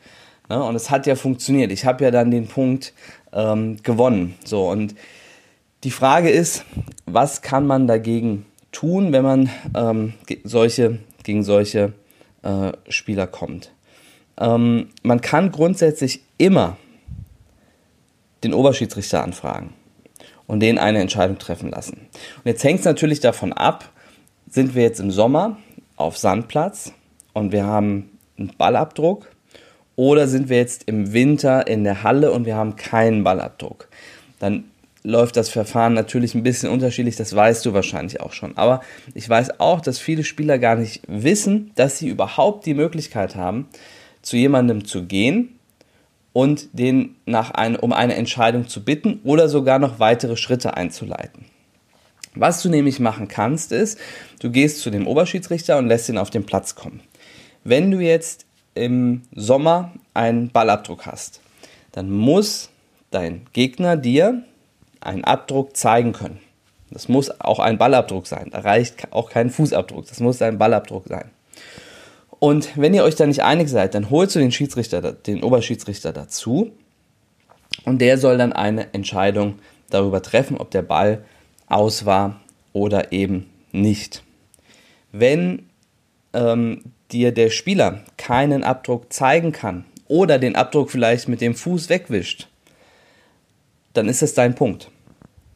Ne? 0.48 0.62
Und 0.62 0.74
es 0.74 0.90
hat 0.90 1.06
ja 1.06 1.14
funktioniert. 1.14 1.72
Ich 1.72 1.84
habe 1.84 2.04
ja 2.04 2.10
dann 2.10 2.30
den 2.30 2.48
Punkt 2.48 2.92
ähm, 3.32 3.78
gewonnen. 3.82 4.34
So 4.44 4.68
und 4.68 4.94
die 5.84 5.90
Frage 5.90 6.30
ist, 6.30 6.64
was 7.06 7.42
kann 7.42 7.66
man 7.66 7.86
dagegen 7.86 8.46
tun, 8.72 9.12
wenn 9.12 9.22
man 9.22 9.50
ähm, 9.74 10.14
solche 10.42 10.98
gegen 11.22 11.42
solche 11.42 11.92
äh, 12.42 12.72
Spieler 12.88 13.26
kommt. 13.26 13.70
Ähm, 14.38 14.88
man 15.02 15.20
kann 15.20 15.52
grundsätzlich 15.52 16.22
immer 16.36 16.76
den 18.42 18.52
Oberschiedsrichter 18.52 19.22
anfragen 19.22 19.72
und 20.46 20.60
den 20.60 20.78
eine 20.78 21.00
Entscheidung 21.00 21.38
treffen 21.38 21.70
lassen. 21.70 22.08
Und 22.36 22.46
jetzt 22.46 22.64
hängt 22.64 22.80
es 22.80 22.84
natürlich 22.84 23.20
davon 23.20 23.52
ab, 23.52 23.90
sind 24.48 24.74
wir 24.74 24.82
jetzt 24.82 25.00
im 25.00 25.10
Sommer 25.10 25.58
auf 25.96 26.18
Sandplatz 26.18 26.92
und 27.32 27.52
wir 27.52 27.64
haben 27.64 28.10
einen 28.38 28.52
Ballabdruck 28.56 29.28
Oder 29.96 30.26
sind 30.26 30.48
wir 30.48 30.56
jetzt 30.56 30.84
im 30.88 31.12
Winter 31.12 31.68
in 31.68 31.84
der 31.84 32.02
Halle 32.02 32.32
und 32.32 32.46
wir 32.46 32.56
haben 32.56 32.74
keinen 32.74 33.22
Ballabdruck? 33.22 33.88
Dann 34.40 34.64
läuft 35.04 35.36
das 35.36 35.50
Verfahren 35.50 35.94
natürlich 35.94 36.34
ein 36.34 36.42
bisschen 36.42 36.70
unterschiedlich, 36.70 37.14
das 37.14 37.34
weißt 37.34 37.64
du 37.64 37.74
wahrscheinlich 37.74 38.20
auch 38.20 38.32
schon. 38.32 38.56
Aber 38.56 38.80
ich 39.14 39.28
weiß 39.28 39.60
auch, 39.60 39.80
dass 39.80 39.98
viele 39.98 40.24
Spieler 40.24 40.58
gar 40.58 40.74
nicht 40.74 41.02
wissen, 41.06 41.70
dass 41.76 41.98
sie 41.98 42.08
überhaupt 42.08 42.66
die 42.66 42.74
Möglichkeit 42.74 43.36
haben, 43.36 43.68
zu 44.22 44.36
jemandem 44.36 44.84
zu 44.84 45.04
gehen 45.04 45.58
und 46.34 46.68
den 46.78 47.16
nach 47.24 47.52
ein, 47.52 47.76
um 47.76 47.94
eine 47.94 48.16
Entscheidung 48.16 48.68
zu 48.68 48.84
bitten 48.84 49.20
oder 49.24 49.48
sogar 49.48 49.78
noch 49.78 50.00
weitere 50.00 50.36
Schritte 50.36 50.76
einzuleiten. 50.76 51.46
Was 52.34 52.60
du 52.60 52.68
nämlich 52.68 52.98
machen 52.98 53.28
kannst, 53.28 53.70
ist, 53.70 53.98
du 54.40 54.50
gehst 54.50 54.80
zu 54.80 54.90
dem 54.90 55.06
Oberschiedsrichter 55.06 55.78
und 55.78 55.86
lässt 55.86 56.08
ihn 56.08 56.18
auf 56.18 56.30
den 56.30 56.44
Platz 56.44 56.74
kommen. 56.74 57.00
Wenn 57.62 57.90
du 57.92 58.00
jetzt 58.00 58.44
im 58.74 59.22
Sommer 59.34 59.92
einen 60.12 60.50
Ballabdruck 60.50 61.06
hast, 61.06 61.40
dann 61.92 62.10
muss 62.10 62.70
dein 63.12 63.46
Gegner 63.52 63.96
dir 63.96 64.42
einen 65.00 65.22
Abdruck 65.22 65.76
zeigen 65.76 66.12
können. 66.12 66.40
Das 66.90 67.08
muss 67.08 67.40
auch 67.40 67.60
ein 67.60 67.78
Ballabdruck 67.78 68.26
sein. 68.26 68.48
Da 68.50 68.58
reicht 68.58 69.12
auch 69.12 69.30
kein 69.30 69.50
Fußabdruck. 69.50 70.08
Das 70.08 70.18
muss 70.18 70.42
ein 70.42 70.58
Ballabdruck 70.58 71.06
sein. 71.06 71.30
Und 72.38 72.76
wenn 72.76 72.94
ihr 72.94 73.04
euch 73.04 73.14
da 73.14 73.26
nicht 73.26 73.42
einig 73.42 73.68
seid, 73.68 73.94
dann 73.94 74.10
holst 74.10 74.34
du 74.34 74.38
den 74.38 74.52
Schiedsrichter, 74.52 75.12
den 75.12 75.42
Oberschiedsrichter 75.42 76.12
dazu 76.12 76.72
und 77.84 78.00
der 78.00 78.18
soll 78.18 78.38
dann 78.38 78.52
eine 78.52 78.92
Entscheidung 78.94 79.58
darüber 79.90 80.22
treffen, 80.22 80.56
ob 80.56 80.70
der 80.70 80.82
Ball 80.82 81.24
aus 81.66 82.04
war 82.04 82.40
oder 82.72 83.12
eben 83.12 83.50
nicht. 83.72 84.22
Wenn 85.12 85.68
ähm, 86.32 86.82
dir 87.10 87.32
der 87.32 87.50
Spieler 87.50 88.04
keinen 88.16 88.64
Abdruck 88.64 89.12
zeigen 89.12 89.52
kann 89.52 89.84
oder 90.08 90.38
den 90.38 90.56
Abdruck 90.56 90.90
vielleicht 90.90 91.28
mit 91.28 91.40
dem 91.40 91.54
Fuß 91.54 91.88
wegwischt, 91.88 92.48
dann 93.92 94.08
ist 94.08 94.22
das 94.22 94.34
dein 94.34 94.54
Punkt. 94.54 94.90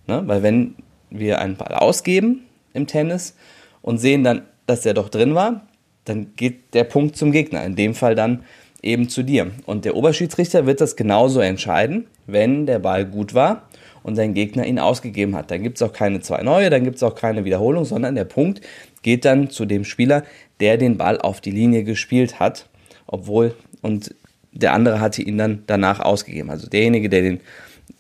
Ne? 0.07 0.23
Weil 0.27 0.43
wenn 0.43 0.77
wir 1.11 1.41
einen 1.41 1.57
Ball 1.57 1.75
ausgeben 1.75 2.45
im 2.73 2.87
Tennis 2.87 3.35
und 3.83 3.99
sehen 3.99 4.25
dann, 4.25 4.43
dass 4.67 4.83
der 4.83 4.95
doch 4.95 5.09
drin 5.09 5.35
war, 5.35 5.68
dann 6.09 6.33
geht 6.37 6.75
der 6.75 6.85
Punkt 6.85 7.17
zum 7.17 7.33
Gegner. 7.33 7.65
In 7.65 7.77
dem 7.77 7.95
Fall 7.95 8.15
dann 8.15 8.45
eben 8.83 9.09
zu 9.09 9.23
dir. 9.23 9.51
Und 9.67 9.85
der 9.85 9.97
Oberschiedsrichter 9.97 10.67
wird 10.67 10.81
das 10.81 10.97
genauso 10.97 11.41
entscheiden, 11.41 12.07
wenn 12.27 12.67
der 12.67 12.79
Ball 12.79 13.05
gut 13.05 13.35
war 13.35 13.69
und 14.03 14.17
dein 14.17 14.35
Gegner 14.35 14.67
ihn 14.67 14.79
ausgegeben 14.79 15.35
hat. 15.35 15.51
Dann 15.51 15.63
gibt 15.63 15.77
es 15.77 15.83
auch 15.83 15.93
keine 15.93 16.21
zwei 16.21 16.43
neue, 16.43 16.71
dann 16.71 16.85
gibt 16.85 16.97
es 16.97 17.03
auch 17.03 17.15
keine 17.15 17.45
Wiederholung, 17.45 17.85
sondern 17.85 18.15
der 18.15 18.25
Punkt 18.25 18.61
geht 19.03 19.25
dann 19.25 19.51
zu 19.51 19.65
dem 19.65 19.85
Spieler, 19.85 20.25
der 20.61 20.77
den 20.77 20.97
Ball 20.97 21.21
auf 21.21 21.41
die 21.41 21.51
Linie 21.51 21.85
gespielt 21.85 22.41
hat, 22.41 22.69
obwohl 23.07 23.55
und 23.83 24.15
der 24.53 24.73
andere 24.73 25.01
hatte 25.01 25.23
ihn 25.23 25.39
dann 25.39 25.63
danach 25.67 26.01
ausgegeben. 26.01 26.51
Also 26.51 26.69
derjenige, 26.69 27.09
der 27.09 27.23
den 27.23 27.41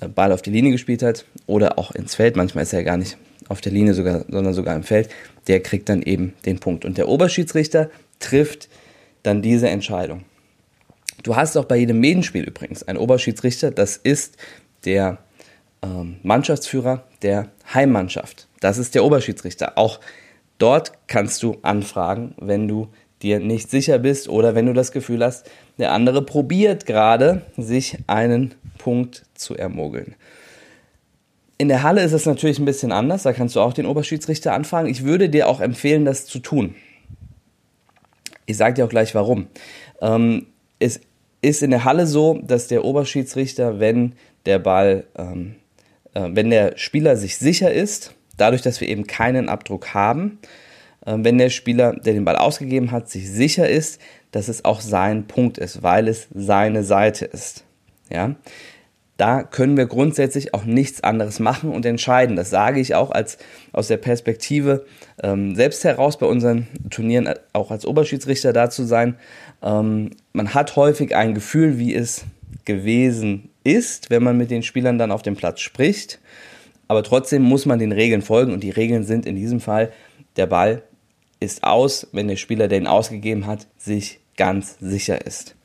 äh, 0.00 0.08
Ball 0.08 0.32
auf 0.32 0.42
die 0.42 0.50
Linie 0.50 0.72
gespielt 0.72 1.02
hat 1.02 1.24
oder 1.46 1.78
auch 1.78 1.92
ins 1.92 2.14
Feld, 2.14 2.36
manchmal 2.36 2.62
ist 2.62 2.72
er 2.72 2.82
gar 2.84 2.96
nicht 2.96 3.16
auf 3.48 3.60
der 3.60 3.72
Linie 3.72 3.94
sogar, 3.94 4.24
sondern 4.28 4.54
sogar 4.54 4.74
im 4.76 4.82
Feld, 4.82 5.08
der 5.48 5.60
kriegt 5.62 5.88
dann 5.88 6.02
eben 6.02 6.34
den 6.46 6.60
Punkt. 6.60 6.84
Und 6.84 6.98
der 6.98 7.08
Oberschiedsrichter 7.08 7.90
trifft 8.20 8.68
dann 9.22 9.42
diese 9.42 9.68
Entscheidung. 9.68 10.24
Du 11.22 11.34
hast 11.34 11.56
auch 11.56 11.64
bei 11.64 11.76
jedem 11.76 12.00
Medenspiel 12.00 12.44
übrigens 12.44 12.84
einen 12.84 12.98
Oberschiedsrichter, 12.98 13.70
das 13.70 13.96
ist 13.96 14.36
der 14.84 15.18
ähm, 15.82 16.16
Mannschaftsführer 16.22 17.04
der 17.22 17.48
Heimmannschaft. 17.74 18.46
Das 18.60 18.78
ist 18.78 18.94
der 18.94 19.04
Oberschiedsrichter. 19.04 19.76
Auch 19.76 20.00
dort 20.58 20.92
kannst 21.08 21.42
du 21.42 21.56
anfragen, 21.62 22.34
wenn 22.38 22.68
du 22.68 22.88
dir 23.22 23.40
nicht 23.40 23.70
sicher 23.70 23.98
bist 23.98 24.28
oder 24.28 24.54
wenn 24.54 24.66
du 24.66 24.72
das 24.72 24.92
Gefühl 24.92 25.24
hast, 25.24 25.50
der 25.78 25.92
andere 25.92 26.22
probiert 26.22 26.86
gerade, 26.86 27.42
sich 27.56 27.98
einen 28.06 28.54
Punkt 28.78 29.24
zu 29.34 29.56
ermogeln. 29.56 30.14
In 31.60 31.66
der 31.66 31.82
Halle 31.82 32.02
ist 32.02 32.12
es 32.12 32.24
natürlich 32.24 32.60
ein 32.60 32.64
bisschen 32.64 32.92
anders, 32.92 33.24
da 33.24 33.32
kannst 33.32 33.56
du 33.56 33.60
auch 33.60 33.72
den 33.72 33.84
Oberschiedsrichter 33.84 34.52
anfragen. 34.52 34.88
Ich 34.88 35.04
würde 35.04 35.28
dir 35.28 35.48
auch 35.48 35.60
empfehlen, 35.60 36.04
das 36.04 36.24
zu 36.24 36.38
tun. 36.38 36.76
Ich 38.46 38.56
sage 38.56 38.74
dir 38.74 38.84
auch 38.84 38.88
gleich 38.88 39.14
warum. 39.16 39.48
Ähm, 40.00 40.46
es 40.78 41.00
ist 41.42 41.62
in 41.64 41.70
der 41.70 41.84
Halle 41.84 42.06
so, 42.06 42.40
dass 42.42 42.68
der 42.68 42.84
Oberschiedsrichter, 42.84 43.80
wenn 43.80 44.14
der 44.46 44.60
Ball, 44.60 45.04
ähm, 45.16 45.56
äh, 46.14 46.28
wenn 46.32 46.50
der 46.50 46.76
Spieler 46.76 47.16
sich 47.16 47.36
sicher 47.38 47.72
ist, 47.72 48.14
dadurch, 48.36 48.62
dass 48.62 48.80
wir 48.80 48.88
eben 48.88 49.06
keinen 49.08 49.48
Abdruck 49.48 49.94
haben, 49.94 50.38
äh, 51.04 51.16
wenn 51.18 51.38
der 51.38 51.50
Spieler, 51.50 51.94
der 51.94 52.14
den 52.14 52.24
Ball 52.24 52.36
ausgegeben 52.36 52.92
hat, 52.92 53.10
sich 53.10 53.30
sicher 53.30 53.68
ist, 53.68 54.00
dass 54.30 54.48
es 54.48 54.64
auch 54.64 54.80
sein 54.80 55.26
Punkt 55.26 55.58
ist, 55.58 55.82
weil 55.82 56.08
es 56.08 56.28
seine 56.32 56.84
Seite 56.84 57.24
ist. 57.24 57.64
Ja, 58.10 58.36
da 59.18 59.42
können 59.42 59.76
wir 59.76 59.86
grundsätzlich 59.86 60.54
auch 60.54 60.64
nichts 60.64 61.02
anderes 61.02 61.40
machen 61.40 61.70
und 61.72 61.84
entscheiden. 61.84 62.36
Das 62.36 62.50
sage 62.50 62.80
ich 62.80 62.94
auch 62.94 63.10
als 63.10 63.36
aus 63.72 63.88
der 63.88 63.96
Perspektive 63.96 64.86
ähm, 65.20 65.56
selbst 65.56 65.82
heraus 65.82 66.18
bei 66.18 66.26
unseren 66.26 66.68
Turnieren 66.88 67.28
auch 67.52 67.72
als 67.72 67.84
Oberschiedsrichter 67.84 68.52
da 68.52 68.70
zu 68.70 68.84
sein. 68.84 69.16
Ähm, 69.60 70.10
man 70.32 70.54
hat 70.54 70.76
häufig 70.76 71.16
ein 71.16 71.34
Gefühl, 71.34 71.78
wie 71.78 71.94
es 71.94 72.24
gewesen 72.64 73.50
ist, 73.64 74.08
wenn 74.08 74.22
man 74.22 74.38
mit 74.38 74.52
den 74.52 74.62
Spielern 74.62 74.98
dann 74.98 75.10
auf 75.10 75.22
dem 75.22 75.34
Platz 75.34 75.60
spricht. 75.60 76.20
Aber 76.86 77.02
trotzdem 77.02 77.42
muss 77.42 77.66
man 77.66 77.80
den 77.80 77.92
Regeln 77.92 78.22
folgen 78.22 78.52
und 78.52 78.62
die 78.62 78.70
Regeln 78.70 79.02
sind 79.02 79.26
in 79.26 79.34
diesem 79.34 79.60
Fall, 79.60 79.92
der 80.36 80.46
Ball 80.46 80.82
ist 81.40 81.64
aus, 81.64 82.06
wenn 82.12 82.28
der 82.28 82.36
Spieler, 82.36 82.68
der 82.68 82.78
ihn 82.78 82.86
ausgegeben 82.86 83.46
hat, 83.46 83.66
sich 83.78 84.20
ganz 84.36 84.76
sicher 84.80 85.26
ist. 85.26 85.57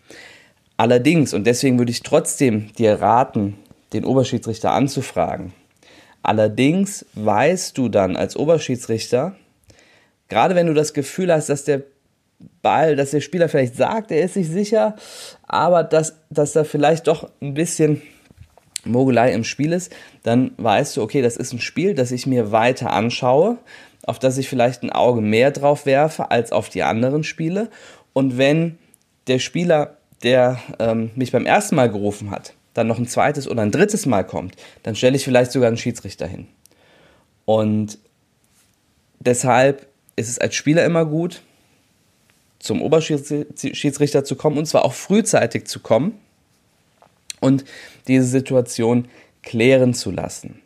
Allerdings, 0.84 1.34
und 1.34 1.48
deswegen 1.48 1.78
würde 1.78 1.94
ich 1.94 2.04
trotzdem 2.04 2.74
dir 2.74 3.00
raten, 3.00 3.56
den 3.94 4.04
Oberschiedsrichter 4.04 4.74
anzufragen. 4.74 5.54
Allerdings 6.24 7.06
weißt 7.14 7.78
du 7.78 7.88
dann 7.88 8.18
als 8.18 8.36
Oberschiedsrichter, 8.36 9.38
gerade 10.28 10.56
wenn 10.56 10.68
du 10.68 10.74
das 10.74 10.94
Gefühl 10.94 11.32
hast, 11.32 11.48
dass 11.48 11.64
der 11.64 11.84
Ball, 12.62 12.98
dass 12.98 13.12
der 13.12 13.22
Spieler 13.22 13.48
vielleicht 13.48 13.78
sagt, 13.78 14.12
er 14.12 14.26
ist 14.26 14.34
sich 14.34 14.50
sicher, 14.50 14.98
aber 15.48 15.86
dass, 15.86 16.18
dass 16.30 16.52
da 16.52 16.66
vielleicht 16.66 17.08
doch 17.08 17.30
ein 17.42 17.54
bisschen 17.54 18.02
Mogelei 18.84 19.32
im 19.32 19.46
Spiel 19.46 19.72
ist, 19.72 19.90
dann 20.24 20.52
weißt 20.58 20.98
du, 20.98 21.02
okay, 21.02 21.22
das 21.22 21.38
ist 21.38 21.54
ein 21.54 21.62
Spiel, 21.62 21.94
das 21.94 22.12
ich 22.12 22.28
mir 22.28 22.52
weiter 22.52 22.92
anschaue 22.92 23.58
auf 24.06 24.20
das 24.20 24.38
ich 24.38 24.50
vielleicht 24.50 24.84
ein 24.84 24.92
Auge 24.92 25.22
mehr 25.22 25.52
drauf 25.52 25.86
werfe 25.86 26.30
als 26.30 26.52
auf 26.52 26.68
die 26.68 26.84
anderen 26.84 27.24
Spiele. 27.24 27.70
Und 28.12 28.38
wenn 28.38 28.78
der 29.28 29.40
Spieler, 29.40 29.98
der 30.24 30.60
ähm, 30.80 31.12
mich 31.16 31.32
beim 31.32 31.46
ersten 31.46 31.76
Mal 31.76 31.90
gerufen 31.90 32.32
hat, 32.32 32.54
dann 32.74 32.88
noch 32.88 32.98
ein 32.98 33.08
zweites 33.08 33.48
oder 33.48 33.62
ein 33.62 33.72
drittes 33.72 34.06
Mal 34.06 34.24
kommt, 34.24 34.56
dann 34.84 34.96
stelle 34.96 35.16
ich 35.16 35.24
vielleicht 35.24 35.52
sogar 35.52 35.68
einen 35.68 35.78
Schiedsrichter 35.78 36.28
hin. 36.28 36.48
Und 37.46 37.98
deshalb 39.20 39.88
ist 40.16 40.30
es 40.30 40.40
als 40.40 40.56
Spieler 40.56 40.86
immer 40.86 41.06
gut, 41.06 41.42
zum 42.60 42.82
Oberschiedsrichter 42.82 44.24
zu 44.24 44.36
kommen 44.38 44.58
und 44.58 44.66
zwar 44.66 44.86
auch 44.86 44.94
frühzeitig 44.94 45.66
zu 45.66 45.82
kommen 45.82 46.18
und 47.42 47.66
diese 48.08 48.26
Situation 48.26 49.10
klären 49.42 49.94
zu 49.94 50.12
lassen 50.12 50.63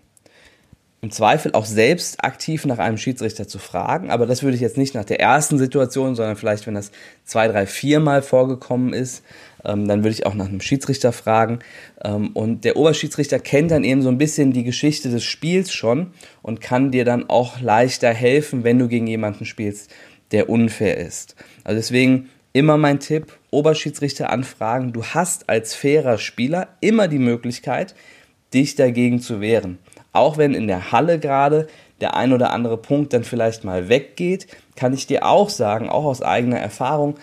im 1.01 1.11
Zweifel 1.11 1.51
auch 1.53 1.65
selbst 1.65 2.23
aktiv 2.23 2.65
nach 2.65 2.79
einem 2.79 2.97
Schiedsrichter 2.97 3.47
zu 3.47 3.59
fragen. 3.59 4.09
Aber 4.09 4.25
das 4.25 4.41
würde 4.41 4.55
ich 4.55 4.61
jetzt 4.61 4.77
nicht 4.77 4.95
nach 4.95 5.05
der 5.05 5.19
ersten 5.19 5.59
Situation, 5.59 6.15
sondern 6.15 6.35
vielleicht, 6.35 6.65
wenn 6.65 6.73
das 6.73 6.91
zwei, 7.23 7.47
drei, 7.47 7.67
vier 7.67 7.99
Mal 7.99 8.23
vorgekommen 8.23 8.93
ist, 8.93 9.23
ähm, 9.63 9.87
dann 9.87 9.99
würde 9.99 10.13
ich 10.13 10.25
auch 10.25 10.33
nach 10.33 10.47
einem 10.47 10.61
Schiedsrichter 10.61 11.11
fragen. 11.11 11.59
Ähm, 12.03 12.29
und 12.33 12.63
der 12.65 12.77
Oberschiedsrichter 12.77 13.37
kennt 13.39 13.69
dann 13.69 13.83
eben 13.83 14.01
so 14.01 14.09
ein 14.09 14.17
bisschen 14.17 14.53
die 14.53 14.63
Geschichte 14.63 15.09
des 15.09 15.23
Spiels 15.23 15.71
schon 15.71 16.11
und 16.41 16.61
kann 16.61 16.91
dir 16.91 17.05
dann 17.05 17.29
auch 17.29 17.61
leichter 17.61 18.11
helfen, 18.11 18.63
wenn 18.63 18.79
du 18.79 18.87
gegen 18.87 19.05
jemanden 19.05 19.45
spielst, 19.45 19.91
der 20.31 20.49
unfair 20.49 20.97
ist. 20.97 21.35
Also 21.63 21.77
deswegen 21.77 22.29
immer 22.53 22.77
mein 22.77 22.99
Tipp, 22.99 23.37
Oberschiedsrichter 23.51 24.31
anfragen. 24.31 24.93
Du 24.93 25.03
hast 25.03 25.47
als 25.47 25.75
fairer 25.75 26.17
Spieler 26.17 26.69
immer 26.81 27.07
die 27.07 27.19
Möglichkeit, 27.19 27.93
dich 28.51 28.75
dagegen 28.75 29.19
zu 29.19 29.41
wehren. 29.41 29.77
Auch 30.17 30.39
wenn 30.39 30.55
in 30.55 30.65
der 30.65 30.91
Halle 30.91 31.19
gerade 31.19 31.67
der 32.01 32.15
ein 32.15 32.33
oder 32.33 32.51
andere 32.51 32.77
Punkt 32.77 33.13
dann 33.13 33.23
vielleicht 33.23 33.63
mal 33.63 33.87
weggeht, 33.87 34.47
kann 34.75 34.91
ich 34.91 35.05
dir 35.05 35.27
auch 35.27 35.49
sagen, 35.49 35.89
auch 35.89 36.05
aus 36.05 36.23
eigener 36.23 36.57
Erfahrung, 36.57 37.19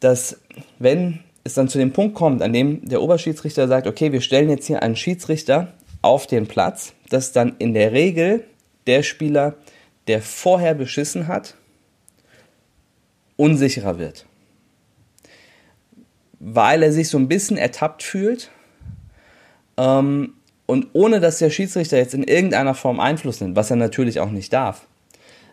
dass 0.00 0.40
wenn 0.80 1.20
es 1.44 1.54
dann 1.54 1.68
zu 1.68 1.78
dem 1.78 1.92
Punkt 1.92 2.16
kommt, 2.16 2.42
an 2.42 2.52
dem 2.52 2.88
der 2.88 3.02
Oberschiedsrichter 3.02 3.68
sagt, 3.68 3.86
okay, 3.86 4.10
wir 4.10 4.20
stellen 4.20 4.50
jetzt 4.50 4.66
hier 4.66 4.82
einen 4.82 4.96
Schiedsrichter 4.96 5.74
auf 6.02 6.26
den 6.26 6.48
Platz, 6.48 6.92
dass 7.08 7.30
dann 7.30 7.54
in 7.60 7.72
der 7.72 7.92
Regel 7.92 8.42
der 8.88 9.04
Spieler, 9.04 9.54
der 10.08 10.20
vorher 10.20 10.74
beschissen 10.74 11.28
hat, 11.28 11.54
unsicherer 13.36 14.00
wird. 14.00 14.26
Weil 16.40 16.82
er 16.82 16.92
sich 16.92 17.10
so 17.10 17.16
ein 17.16 17.28
bisschen 17.28 17.56
ertappt 17.56 18.02
fühlt 18.02 18.50
ähm, 19.76 20.34
und 20.68 20.88
ohne 20.92 21.18
dass 21.18 21.38
der 21.38 21.48
Schiedsrichter 21.48 21.96
jetzt 21.96 22.12
in 22.12 22.22
irgendeiner 22.22 22.74
Form 22.74 23.00
Einfluss 23.00 23.40
nimmt, 23.40 23.56
was 23.56 23.70
er 23.70 23.76
natürlich 23.76 24.20
auch 24.20 24.30
nicht 24.30 24.52
darf, 24.52 24.82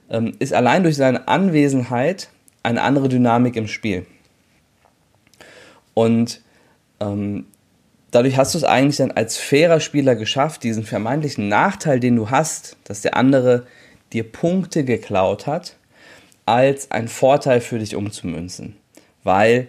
ähm, 0.10 0.34
ist 0.40 0.52
allein 0.54 0.84
durch 0.84 0.98
seine 0.98 1.30
Anwesenheit 1.30 2.28
eine 2.64 2.82
andere 2.82 3.08
Dynamik 3.08 3.56
im 3.56 3.70
Spiel. 3.70 4.06
Und 5.94 6.42
ähm, 7.00 7.46
dadurch 8.12 8.36
hast 8.36 8.56
du 8.56 8.58
es 8.58 8.66
eigentlich 8.66 8.98
dann 8.98 9.12
als 9.12 9.38
fairer 9.38 9.80
Spieler 9.80 10.18
geschafft, 10.18 10.64
diesen 10.64 10.84
vermeintlichen 10.84 11.48
Nachteil, 11.48 12.02
den 12.02 12.18
du 12.18 12.30
hast, 12.30 12.76
dass 12.84 13.00
der 13.00 13.16
andere 13.16 13.66
dir 14.12 14.30
Punkte 14.30 14.84
geklaut 14.84 15.48
hat, 15.48 15.78
als 16.46 16.92
ein 16.92 17.08
Vorteil 17.08 17.62
für 17.62 17.80
dich 17.80 17.96
umzumünzen. 17.96 18.76
Weil 19.24 19.68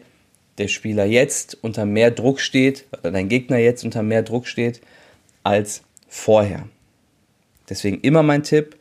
der 0.59 0.67
Spieler 0.67 1.05
jetzt 1.05 1.57
unter 1.63 1.87
mehr 1.87 2.11
Druck 2.11 2.41
steht, 2.41 2.87
oder 2.99 3.13
dein 3.13 3.29
Gegner 3.29 3.59
jetzt 3.59 3.85
unter 3.85 4.03
mehr 4.03 4.25
Druck 4.25 4.49
steht, 4.49 4.81
als 5.47 5.83
vorher. 6.09 6.65
Deswegen 7.69 8.01
immer 8.01 8.25
mein 8.25 8.43
Tipp, 8.43 8.77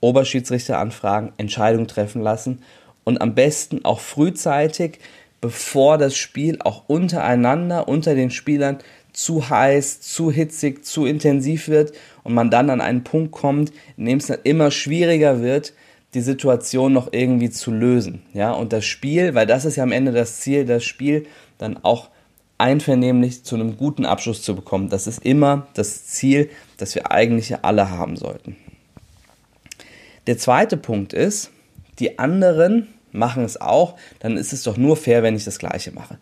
Oberschiedsrichter 0.00 0.78
anfragen, 0.78 1.32
Entscheidungen 1.38 1.88
treffen 1.88 2.20
lassen 2.20 2.62
und 3.04 3.22
am 3.22 3.34
besten 3.34 3.86
auch 3.86 4.00
frühzeitig, 4.00 4.98
bevor 5.40 5.96
das 5.96 6.16
Spiel 6.16 6.58
auch 6.60 6.84
untereinander, 6.88 7.88
unter 7.88 8.14
den 8.14 8.30
Spielern 8.30 8.78
zu 9.14 9.48
heiß, 9.48 10.02
zu 10.02 10.30
hitzig, 10.30 10.84
zu 10.84 11.06
intensiv 11.06 11.68
wird 11.68 11.92
und 12.22 12.34
man 12.34 12.50
dann 12.50 12.68
an 12.68 12.82
einen 12.82 13.02
Punkt 13.02 13.32
kommt, 13.32 13.72
in 13.96 14.04
dem 14.04 14.18
es 14.18 14.26
dann 14.26 14.40
immer 14.44 14.70
schwieriger 14.70 15.40
wird, 15.40 15.72
die 16.12 16.20
Situation 16.20 16.92
noch 16.92 17.12
irgendwie 17.12 17.50
zu 17.50 17.70
lösen. 17.70 18.22
Ja, 18.34 18.52
und 18.52 18.74
das 18.74 18.84
Spiel, 18.84 19.34
weil 19.34 19.46
das 19.46 19.64
ist 19.64 19.76
ja 19.76 19.84
am 19.84 19.92
Ende 19.92 20.12
das 20.12 20.40
Ziel, 20.40 20.66
das 20.66 20.84
Spiel 20.84 21.26
dann 21.56 21.78
auch 21.82 22.10
einvernehmlich 22.60 23.44
zu 23.44 23.56
einem 23.56 23.76
guten 23.76 24.04
Abschluss 24.04 24.42
zu 24.42 24.54
bekommen. 24.54 24.88
Das 24.88 25.06
ist 25.06 25.24
immer 25.24 25.66
das 25.74 26.06
Ziel, 26.06 26.50
das 26.76 26.94
wir 26.94 27.10
eigentlich 27.10 27.64
alle 27.64 27.90
haben 27.90 28.16
sollten. 28.16 28.56
Der 30.26 30.38
zweite 30.38 30.76
Punkt 30.76 31.12
ist, 31.12 31.50
die 31.98 32.18
anderen 32.18 32.88
machen 33.12 33.44
es 33.44 33.60
auch, 33.60 33.96
dann 34.20 34.36
ist 34.36 34.52
es 34.52 34.62
doch 34.62 34.76
nur 34.76 34.96
fair, 34.96 35.22
wenn 35.22 35.34
ich 35.34 35.44
das 35.44 35.58
gleiche 35.58 35.90
mache. 35.90 36.18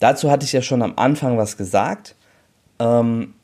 Dazu 0.00 0.30
hatte 0.30 0.44
ich 0.44 0.52
ja 0.52 0.62
schon 0.62 0.82
am 0.82 0.94
Anfang 0.96 1.38
was 1.38 1.56
gesagt. 1.56 2.16
Ähm, 2.80 3.34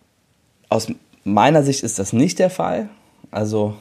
aus 0.69 0.89
meiner 1.25 1.63
Sicht 1.63 1.85
ist 1.85 1.99
das 1.99 2.13
nicht 2.13 2.39
der 2.39 2.51
Fall. 2.51 2.89
Also 3.31 3.77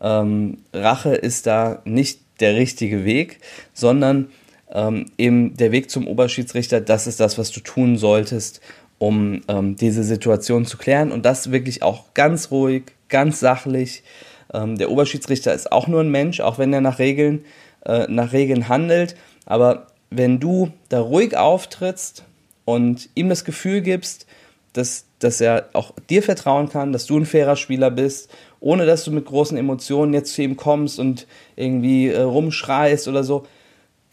ähm, 0.00 0.58
Rache 0.72 1.14
ist 1.14 1.46
da 1.46 1.82
nicht 1.84 2.20
der 2.40 2.54
richtige 2.54 3.04
Weg, 3.04 3.40
sondern 3.72 4.30
ähm, 4.72 5.06
eben 5.16 5.56
der 5.56 5.72
Weg 5.72 5.90
zum 5.90 6.06
Oberschiedsrichter, 6.06 6.80
das 6.80 7.06
ist 7.06 7.20
das, 7.20 7.38
was 7.38 7.50
du 7.50 7.60
tun 7.60 7.96
solltest, 7.96 8.60
um 8.98 9.42
ähm, 9.48 9.76
diese 9.76 10.02
Situation 10.02 10.66
zu 10.66 10.76
klären 10.76 11.12
und 11.12 11.24
das 11.24 11.50
wirklich 11.50 11.82
auch 11.82 12.14
ganz 12.14 12.50
ruhig, 12.50 12.84
ganz 13.08 13.40
sachlich. 13.40 14.02
Ähm, 14.52 14.76
der 14.76 14.90
Oberschiedsrichter 14.90 15.54
ist 15.54 15.72
auch 15.72 15.86
nur 15.86 16.00
ein 16.00 16.10
Mensch, 16.10 16.40
auch 16.40 16.58
wenn 16.58 16.72
er 16.72 16.80
nach 16.80 16.98
Regeln, 16.98 17.44
äh, 17.84 18.06
nach 18.08 18.32
Regeln 18.32 18.68
handelt, 18.68 19.16
aber 19.46 19.86
wenn 20.10 20.40
du 20.40 20.70
da 20.88 21.00
ruhig 21.00 21.36
auftrittst 21.36 22.24
und 22.64 23.08
ihm 23.14 23.28
das 23.28 23.44
Gefühl 23.44 23.82
gibst, 23.82 24.26
dass, 24.72 25.04
dass 25.18 25.40
er 25.40 25.68
auch 25.72 25.92
dir 26.08 26.22
vertrauen 26.22 26.68
kann, 26.68 26.92
dass 26.92 27.06
du 27.06 27.18
ein 27.18 27.26
fairer 27.26 27.56
Spieler 27.56 27.90
bist, 27.90 28.30
ohne 28.60 28.86
dass 28.86 29.04
du 29.04 29.10
mit 29.10 29.26
großen 29.26 29.56
Emotionen 29.56 30.12
jetzt 30.14 30.34
zu 30.34 30.42
ihm 30.42 30.56
kommst 30.56 30.98
und 30.98 31.26
irgendwie 31.56 32.08
äh, 32.08 32.20
rumschreist 32.20 33.08
oder 33.08 33.24
so, 33.24 33.46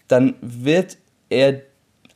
dann 0.07 0.35
wird 0.41 0.97
er 1.29 1.61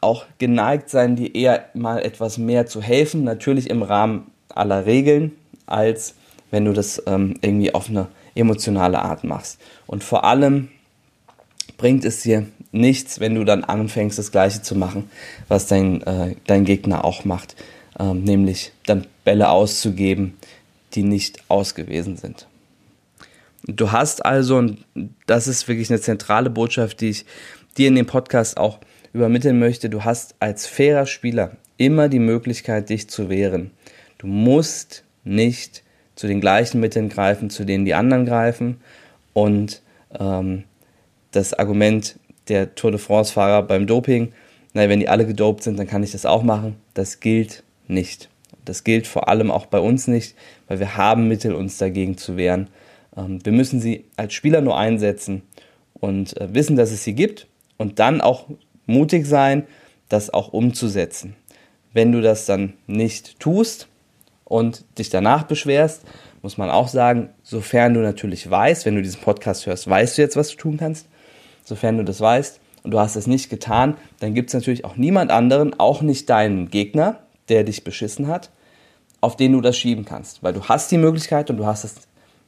auch 0.01 0.25
geneigt 0.37 0.89
sein, 0.89 1.15
dir 1.15 1.35
eher 1.35 1.65
mal 1.73 1.99
etwas 1.99 2.37
mehr 2.37 2.65
zu 2.65 2.81
helfen, 2.81 3.23
natürlich 3.23 3.69
im 3.69 3.81
Rahmen 3.81 4.31
aller 4.49 4.85
Regeln, 4.85 5.33
als 5.65 6.15
wenn 6.51 6.65
du 6.65 6.73
das 6.73 7.03
ähm, 7.05 7.35
irgendwie 7.41 7.73
auf 7.73 7.89
eine 7.89 8.07
emotionale 8.35 9.01
Art 9.01 9.23
machst. 9.23 9.59
Und 9.87 10.03
vor 10.03 10.23
allem 10.23 10.69
bringt 11.77 12.05
es 12.05 12.21
dir 12.21 12.45
nichts, 12.71 13.19
wenn 13.19 13.35
du 13.35 13.43
dann 13.43 13.63
anfängst, 13.63 14.17
das 14.17 14.31
Gleiche 14.31 14.61
zu 14.61 14.75
machen, 14.75 15.09
was 15.47 15.67
dein, 15.67 16.01
äh, 16.03 16.35
dein 16.45 16.65
Gegner 16.65 17.03
auch 17.03 17.25
macht 17.25 17.55
ähm, 17.99 18.23
nämlich 18.23 18.71
dann 18.85 19.05
Bälle 19.23 19.49
auszugeben, 19.49 20.37
die 20.93 21.03
nicht 21.03 21.43
ausgewiesen 21.49 22.17
sind. 22.17 22.47
Du 23.63 23.91
hast 23.91 24.25
also, 24.25 24.57
und 24.57 24.85
das 25.27 25.47
ist 25.47 25.67
wirklich 25.67 25.89
eine 25.89 25.99
zentrale 25.99 26.49
Botschaft, 26.49 27.01
die 27.01 27.09
ich 27.09 27.25
dir 27.79 27.87
in 27.87 27.95
dem 27.95 28.05
Podcast 28.05 28.57
auch 28.57 28.79
übermitteln 29.13 29.57
möchte, 29.57 29.89
du 29.89 30.03
hast 30.03 30.35
als 30.39 30.67
fairer 30.67 31.05
Spieler 31.05 31.53
immer 31.77 32.09
die 32.09 32.19
Möglichkeit, 32.19 32.89
dich 32.89 33.09
zu 33.09 33.29
wehren. 33.29 33.71
Du 34.17 34.27
musst 34.27 35.05
nicht 35.23 35.83
zu 36.15 36.27
den 36.27 36.41
gleichen 36.41 36.81
Mitteln 36.81 37.07
greifen, 37.07 37.49
zu 37.49 37.63
denen 37.63 37.85
die 37.85 37.93
anderen 37.93 38.25
greifen. 38.25 38.81
Und 39.33 39.81
ähm, 40.19 40.65
das 41.31 41.53
Argument 41.53 42.19
der 42.49 42.75
Tour 42.75 42.91
de 42.91 42.99
France-Fahrer 42.99 43.63
beim 43.63 43.87
Doping, 43.87 44.33
naja, 44.73 44.89
wenn 44.89 44.99
die 44.99 45.07
alle 45.07 45.25
gedopt 45.25 45.63
sind, 45.63 45.79
dann 45.79 45.87
kann 45.87 46.03
ich 46.03 46.11
das 46.11 46.25
auch 46.25 46.43
machen, 46.43 46.75
das 46.93 47.21
gilt 47.21 47.63
nicht. 47.87 48.29
Das 48.65 48.83
gilt 48.83 49.07
vor 49.07 49.29
allem 49.29 49.49
auch 49.49 49.65
bei 49.65 49.79
uns 49.79 50.07
nicht, 50.07 50.35
weil 50.67 50.79
wir 50.79 50.97
haben 50.97 51.27
Mittel, 51.27 51.55
uns 51.55 51.77
dagegen 51.77 52.17
zu 52.17 52.35
wehren. 52.35 52.67
Ähm, 53.15 53.39
wir 53.43 53.53
müssen 53.53 53.79
sie 53.79 54.05
als 54.17 54.33
Spieler 54.33 54.59
nur 54.59 54.77
einsetzen 54.77 55.43
und 55.93 56.39
äh, 56.39 56.53
wissen, 56.53 56.75
dass 56.75 56.91
es 56.91 57.03
sie 57.03 57.13
gibt 57.13 57.47
und 57.79 57.97
dann 57.97 58.21
auch 58.21 58.45
mutig 58.85 59.25
sein, 59.25 59.65
das 60.09 60.31
auch 60.31 60.53
umzusetzen. 60.53 61.35
Wenn 61.93 62.11
du 62.11 62.21
das 62.21 62.45
dann 62.45 62.73
nicht 62.85 63.39
tust 63.39 63.87
und 64.43 64.85
dich 64.99 65.09
danach 65.09 65.43
beschwerst, 65.43 66.03
muss 66.43 66.57
man 66.57 66.69
auch 66.69 66.87
sagen, 66.87 67.29
sofern 67.41 67.95
du 67.95 68.01
natürlich 68.01 68.49
weißt, 68.49 68.85
wenn 68.85 68.95
du 68.95 69.01
diesen 69.01 69.21
Podcast 69.21 69.65
hörst, 69.65 69.89
weißt 69.89 70.17
du 70.17 70.21
jetzt, 70.21 70.35
was 70.35 70.49
du 70.49 70.57
tun 70.57 70.77
kannst. 70.77 71.07
Sofern 71.63 71.97
du 71.97 72.03
das 72.03 72.21
weißt 72.21 72.59
und 72.83 72.91
du 72.91 72.99
hast 72.99 73.15
es 73.15 73.27
nicht 73.27 73.49
getan, 73.49 73.95
dann 74.19 74.33
gibt 74.33 74.49
es 74.49 74.53
natürlich 74.53 74.85
auch 74.85 74.95
niemand 74.95 75.31
anderen, 75.31 75.79
auch 75.79 76.01
nicht 76.01 76.29
deinen 76.29 76.69
Gegner, 76.69 77.19
der 77.47 77.63
dich 77.63 77.83
beschissen 77.83 78.27
hat, 78.27 78.49
auf 79.21 79.35
den 79.35 79.53
du 79.53 79.61
das 79.61 79.77
schieben 79.77 80.05
kannst. 80.05 80.43
Weil 80.43 80.53
du 80.53 80.65
hast 80.65 80.91
die 80.91 80.97
Möglichkeit 80.97 81.49
und 81.49 81.57
du 81.57 81.65
hast 81.65 81.83
es 81.83 81.95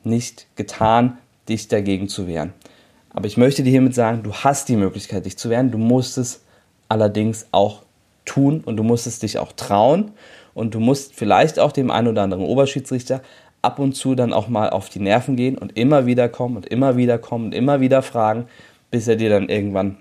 nicht 0.03 0.47
getan, 0.55 1.17
dich 1.49 1.67
dagegen 1.67 2.07
zu 2.07 2.27
wehren. 2.27 2.53
Aber 3.13 3.27
ich 3.27 3.37
möchte 3.37 3.63
dir 3.63 3.71
hiermit 3.71 3.93
sagen, 3.93 4.23
du 4.23 4.33
hast 4.33 4.69
die 4.69 4.75
Möglichkeit, 4.75 5.25
dich 5.25 5.37
zu 5.37 5.49
wehren. 5.49 5.71
Du 5.71 5.77
musst 5.77 6.17
es 6.17 6.41
allerdings 6.87 7.47
auch 7.51 7.83
tun 8.25 8.61
und 8.65 8.77
du 8.77 8.83
musst 8.83 9.07
es 9.07 9.19
dich 9.19 9.37
auch 9.37 9.51
trauen. 9.51 10.11
Und 10.53 10.73
du 10.73 10.79
musst 10.79 11.13
vielleicht 11.13 11.59
auch 11.59 11.71
dem 11.71 11.91
einen 11.91 12.07
oder 12.07 12.23
anderen 12.23 12.43
Oberschiedsrichter 12.43 13.21
ab 13.61 13.79
und 13.79 13.93
zu 13.93 14.15
dann 14.15 14.33
auch 14.33 14.47
mal 14.47 14.69
auf 14.69 14.89
die 14.89 14.99
Nerven 14.99 15.35
gehen 15.35 15.57
und 15.57 15.77
immer 15.77 16.05
wieder 16.05 16.29
kommen 16.29 16.57
und 16.57 16.65
immer 16.65 16.97
wieder 16.97 17.17
kommen 17.17 17.45
und 17.45 17.55
immer 17.55 17.79
wieder 17.79 18.01
fragen, 18.01 18.47
bis 18.89 19.07
er 19.07 19.15
dir 19.15 19.29
dann 19.29 19.49
irgendwann 19.49 19.97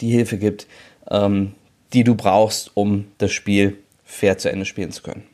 die 0.00 0.10
Hilfe 0.10 0.38
gibt, 0.38 0.66
ähm, 1.10 1.54
die 1.92 2.04
du 2.04 2.14
brauchst, 2.14 2.70
um 2.74 3.06
das 3.18 3.32
Spiel 3.32 3.78
fair 4.04 4.38
zu 4.38 4.50
Ende 4.50 4.64
spielen 4.64 4.92
zu 4.92 5.02
können. 5.02 5.24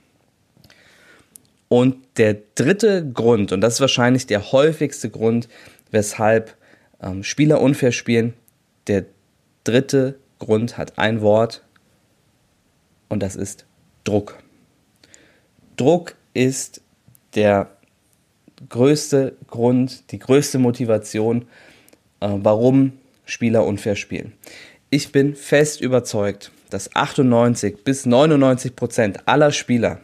Und 1.68 1.96
der 2.16 2.36
dritte 2.54 3.08
Grund, 3.08 3.52
und 3.52 3.60
das 3.60 3.74
ist 3.74 3.80
wahrscheinlich 3.80 4.26
der 4.26 4.52
häufigste 4.52 5.10
Grund, 5.10 5.48
weshalb 5.90 6.56
ähm, 7.04 7.22
Spieler 7.22 7.60
unfair 7.60 7.92
spielen, 7.92 8.34
der 8.86 9.04
dritte 9.62 10.18
Grund 10.38 10.76
hat 10.76 10.98
ein 10.98 11.20
Wort 11.20 11.62
und 13.08 13.22
das 13.22 13.36
ist 13.36 13.66
Druck. 14.02 14.38
Druck 15.76 16.16
ist 16.32 16.80
der 17.34 17.70
größte 18.68 19.36
Grund, 19.48 20.10
die 20.10 20.18
größte 20.18 20.58
Motivation, 20.58 21.42
äh, 22.20 22.28
warum 22.30 22.92
Spieler 23.24 23.64
unfair 23.64 23.96
spielen. 23.96 24.34
Ich 24.90 25.12
bin 25.12 25.34
fest 25.34 25.80
überzeugt, 25.80 26.52
dass 26.70 26.94
98 26.94 27.84
bis 27.84 28.06
99 28.06 28.76
Prozent 28.76 29.28
aller 29.28 29.50
Spieler, 29.50 30.00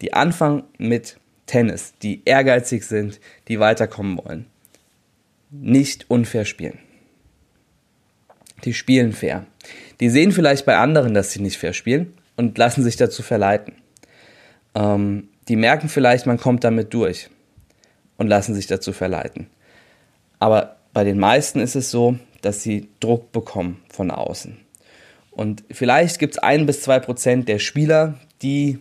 die 0.00 0.12
anfangen 0.12 0.64
mit 0.78 1.18
Tennis, 1.46 1.94
die 2.02 2.22
ehrgeizig 2.24 2.84
sind, 2.84 3.20
die 3.48 3.60
weiterkommen 3.60 4.18
wollen, 4.24 4.46
nicht 5.52 6.10
unfair 6.10 6.44
spielen. 6.44 6.78
Die 8.64 8.74
spielen 8.74 9.12
fair. 9.12 9.46
Die 10.00 10.08
sehen 10.08 10.32
vielleicht 10.32 10.64
bei 10.66 10.76
anderen, 10.76 11.14
dass 11.14 11.32
sie 11.32 11.40
nicht 11.40 11.58
fair 11.58 11.72
spielen 11.72 12.14
und 12.36 12.58
lassen 12.58 12.82
sich 12.82 12.96
dazu 12.96 13.22
verleiten. 13.22 13.74
Ähm, 14.74 15.28
die 15.48 15.56
merken 15.56 15.88
vielleicht, 15.88 16.26
man 16.26 16.38
kommt 16.38 16.64
damit 16.64 16.94
durch 16.94 17.28
und 18.16 18.28
lassen 18.28 18.54
sich 18.54 18.66
dazu 18.66 18.92
verleiten. 18.92 19.48
Aber 20.38 20.76
bei 20.92 21.04
den 21.04 21.18
meisten 21.18 21.60
ist 21.60 21.76
es 21.76 21.90
so, 21.90 22.16
dass 22.40 22.62
sie 22.62 22.88
Druck 23.00 23.32
bekommen 23.32 23.82
von 23.88 24.10
außen. 24.10 24.56
Und 25.30 25.64
vielleicht 25.70 26.18
gibt 26.18 26.34
es 26.34 26.38
ein 26.38 26.66
bis 26.66 26.82
zwei 26.82 26.98
Prozent 26.98 27.48
der 27.48 27.58
Spieler, 27.58 28.18
die 28.42 28.78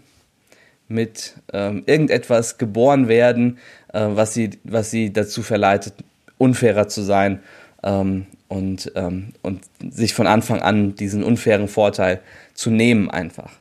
mit 0.87 1.35
ähm, 1.53 1.83
irgendetwas 1.85 2.57
geboren 2.57 3.07
werden, 3.07 3.59
äh, 3.93 4.07
was, 4.09 4.33
sie, 4.33 4.51
was 4.63 4.91
sie 4.91 5.13
dazu 5.13 5.41
verleitet, 5.41 5.93
unfairer 6.41 6.87
zu 6.87 7.01
sein 7.01 7.41
ähm, 7.83 8.25
und, 8.47 8.91
ähm, 8.95 9.33
und 9.41 9.63
sich 9.89 10.13
von 10.13 10.27
Anfang 10.27 10.61
an 10.61 10.95
diesen 10.95 11.23
unfairen 11.23 11.67
Vorteil 11.67 12.21
zu 12.53 12.69
nehmen 12.69 13.09
einfach. 13.09 13.51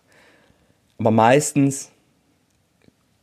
Aber 0.99 1.11
meistens 1.11 1.91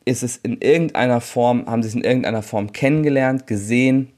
ist 0.06 0.24
es 0.24 0.38
in 0.38 0.62
irgendeiner 0.62 1.20
Form, 1.20 1.66
haben 1.66 1.84
sie 1.84 1.90
es 1.90 1.96
in 1.96 2.04
irgendeiner 2.04 2.42
Form 2.42 2.72
kennengelernt, 2.72 3.46
gesehen 3.48 4.12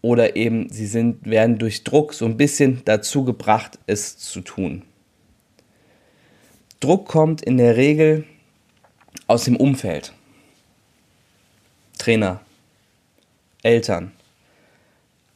oder 0.00 0.36
eben 0.36 0.68
sie 0.68 0.86
sind, 0.86 1.28
werden 1.28 1.58
durch 1.58 1.84
Druck 1.84 2.14
so 2.14 2.26
ein 2.26 2.36
bisschen 2.36 2.82
dazu 2.84 3.24
gebracht, 3.24 3.78
es 3.86 4.18
zu 4.18 4.40
tun. 4.40 4.82
Druck 6.80 7.06
kommt 7.06 7.42
in 7.42 7.58
der 7.58 7.76
Regel 7.76 8.24
aus 9.26 9.44
dem 9.44 9.56
Umfeld. 9.56 10.12
Trainer, 11.98 12.40
Eltern, 13.62 14.12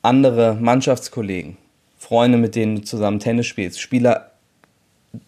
andere 0.07 0.55
Mannschaftskollegen, 0.55 1.57
Freunde, 1.99 2.38
mit 2.38 2.55
denen 2.55 2.77
du 2.77 2.83
zusammen 2.83 3.19
Tennis 3.19 3.47
spielst, 3.47 3.81
Spieler, 3.81 4.31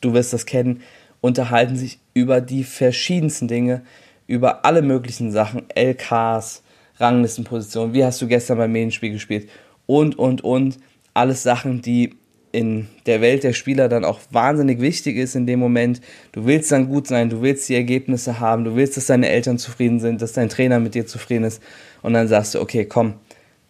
du 0.01 0.13
wirst 0.13 0.33
das 0.33 0.47
kennen, 0.47 0.83
unterhalten 1.21 1.75
sich 1.75 1.99
über 2.15 2.41
die 2.41 2.63
verschiedensten 2.63 3.49
Dinge, 3.49 3.83
über 4.29 4.65
alle 4.65 4.83
möglichen 4.83 5.33
Sachen, 5.33 5.65
LKs, 5.75 6.63
Ranglistenpositionen, 6.99 7.93
wie 7.93 8.05
hast 8.05 8.23
du 8.23 8.29
gestern 8.29 8.59
beim 8.59 8.71
Medienspiel 8.71 9.11
gespielt 9.11 9.49
und, 9.87 10.17
und, 10.17 10.45
und. 10.45 10.79
Alles 11.13 11.43
Sachen, 11.43 11.83
die 11.83 12.15
in 12.53 12.87
der 13.07 13.21
Welt 13.21 13.43
der 13.43 13.55
Spieler 13.55 13.89
dann 13.89 14.05
auch 14.05 14.21
wahnsinnig 14.31 14.81
wichtig 14.81 15.17
ist 15.17 15.35
in 15.35 15.47
dem 15.47 15.59
Moment. 15.59 16.01
Du 16.31 16.47
willst 16.47 16.71
dann 16.71 16.89
gut 16.89 17.09
sein, 17.09 17.31
du 17.31 17.43
willst 17.43 17.69
die 17.69 17.75
Ergebnisse 17.75 18.39
haben, 18.39 18.63
du 18.63 18.77
willst, 18.77 18.97
dass 18.97 19.07
deine 19.07 19.29
Eltern 19.29 19.59
zufrieden 19.59 19.99
sind, 19.99 20.23
dass 20.23 20.35
dein 20.35 20.49
Trainer 20.49 20.79
mit 20.79 20.95
dir 20.95 21.07
zufrieden 21.07 21.45
ist. 21.45 21.61
Und 22.03 22.15
dann 22.15 22.29
sagst 22.29 22.55
du, 22.55 22.61
okay, 22.61 22.85
komm, 22.85 23.15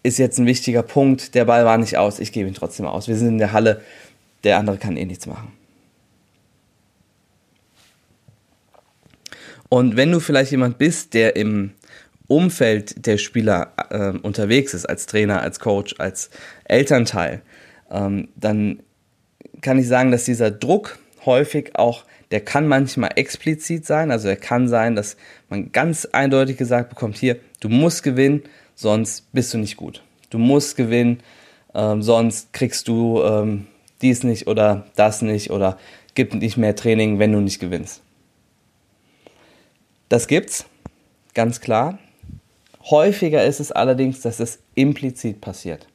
ist 0.09 0.18
jetzt 0.18 0.38
ein 0.38 0.47
wichtiger 0.47 0.83
Punkt, 0.83 1.35
der 1.35 1.44
Ball 1.44 1.64
war 1.64 1.79
nicht 1.79 1.97
aus, 1.97 2.18
ich 2.18 2.33
gebe 2.33 2.49
ihn 2.49 2.55
trotzdem 2.55 2.87
aus. 2.87 3.09
Wir 3.09 3.16
sind 3.16 3.29
in 3.29 3.38
der 3.38 3.53
Halle, 3.53 3.83
der 4.44 4.59
andere 4.59 4.79
kann 4.79 4.97
eh 4.97 5.05
nichts 5.05 5.27
machen. 5.27 5.53
Und 9.68 9.97
wenn 9.97 10.11
du 10.11 10.21
vielleicht 10.21 10.51
jemand 10.51 10.79
bist, 10.79 11.14
der 11.14 11.37
im 11.37 11.73
Umfeld 12.27 13.07
der 13.07 13.18
Spieler 13.18 13.73
äh, 13.90 14.11
unterwegs 14.18 14.75
ist, 14.75 14.87
als 14.87 15.07
Trainer, 15.07 15.42
als 15.42 15.61
Coach, 15.61 15.94
als 15.99 16.31
Elternteil, 16.64 17.42
ähm, 17.90 18.29
dann 18.37 18.83
kann 19.61 19.79
ich 19.79 19.88
sagen, 19.88 20.11
dass 20.11 20.25
dieser 20.25 20.51
Druck 20.51 20.99
häufig 21.25 21.77
auch, 21.77 22.05
der 22.31 22.40
kann 22.40 22.68
manchmal 22.68 23.11
explizit 23.16 23.87
sein, 23.87 24.11
also 24.11 24.29
er 24.29 24.37
kann 24.37 24.68
sein, 24.68 24.94
dass 24.94 25.16
man 25.49 25.73
ganz 25.73 26.07
eindeutig 26.07 26.57
gesagt 26.57 26.90
bekommt, 26.90 27.16
hier, 27.16 27.37
du 27.61 27.68
musst 27.68 28.03
gewinnen, 28.03 28.42
sonst 28.78 29.32
bist 29.32 29.52
du 29.52 29.58
nicht 29.58 29.76
gut. 29.76 30.02
Du 30.30 30.38
musst 30.38 30.76
gewinnen, 30.76 31.20
ähm, 31.74 32.00
sonst 32.00 32.52
kriegst 32.52 32.86
du 32.86 33.22
ähm, 33.22 33.66
dies 34.00 34.22
nicht 34.22 34.46
oder 34.46 34.86
das 34.94 35.20
nicht 35.20 35.50
oder 35.50 35.78
gibt 36.14 36.34
nicht 36.34 36.56
mehr 36.56 36.76
Training, 36.76 37.18
wenn 37.18 37.32
du 37.32 37.40
nicht 37.40 37.58
gewinnst. 37.58 38.02
Das 40.08 40.28
gibt's, 40.28 40.64
ganz 41.34 41.60
klar. 41.60 41.98
Häufiger 42.88 43.44
ist 43.44 43.60
es 43.60 43.72
allerdings, 43.72 44.20
dass 44.20 44.38
es 44.40 44.60
implizit 44.74 45.40
passiert. 45.40 45.88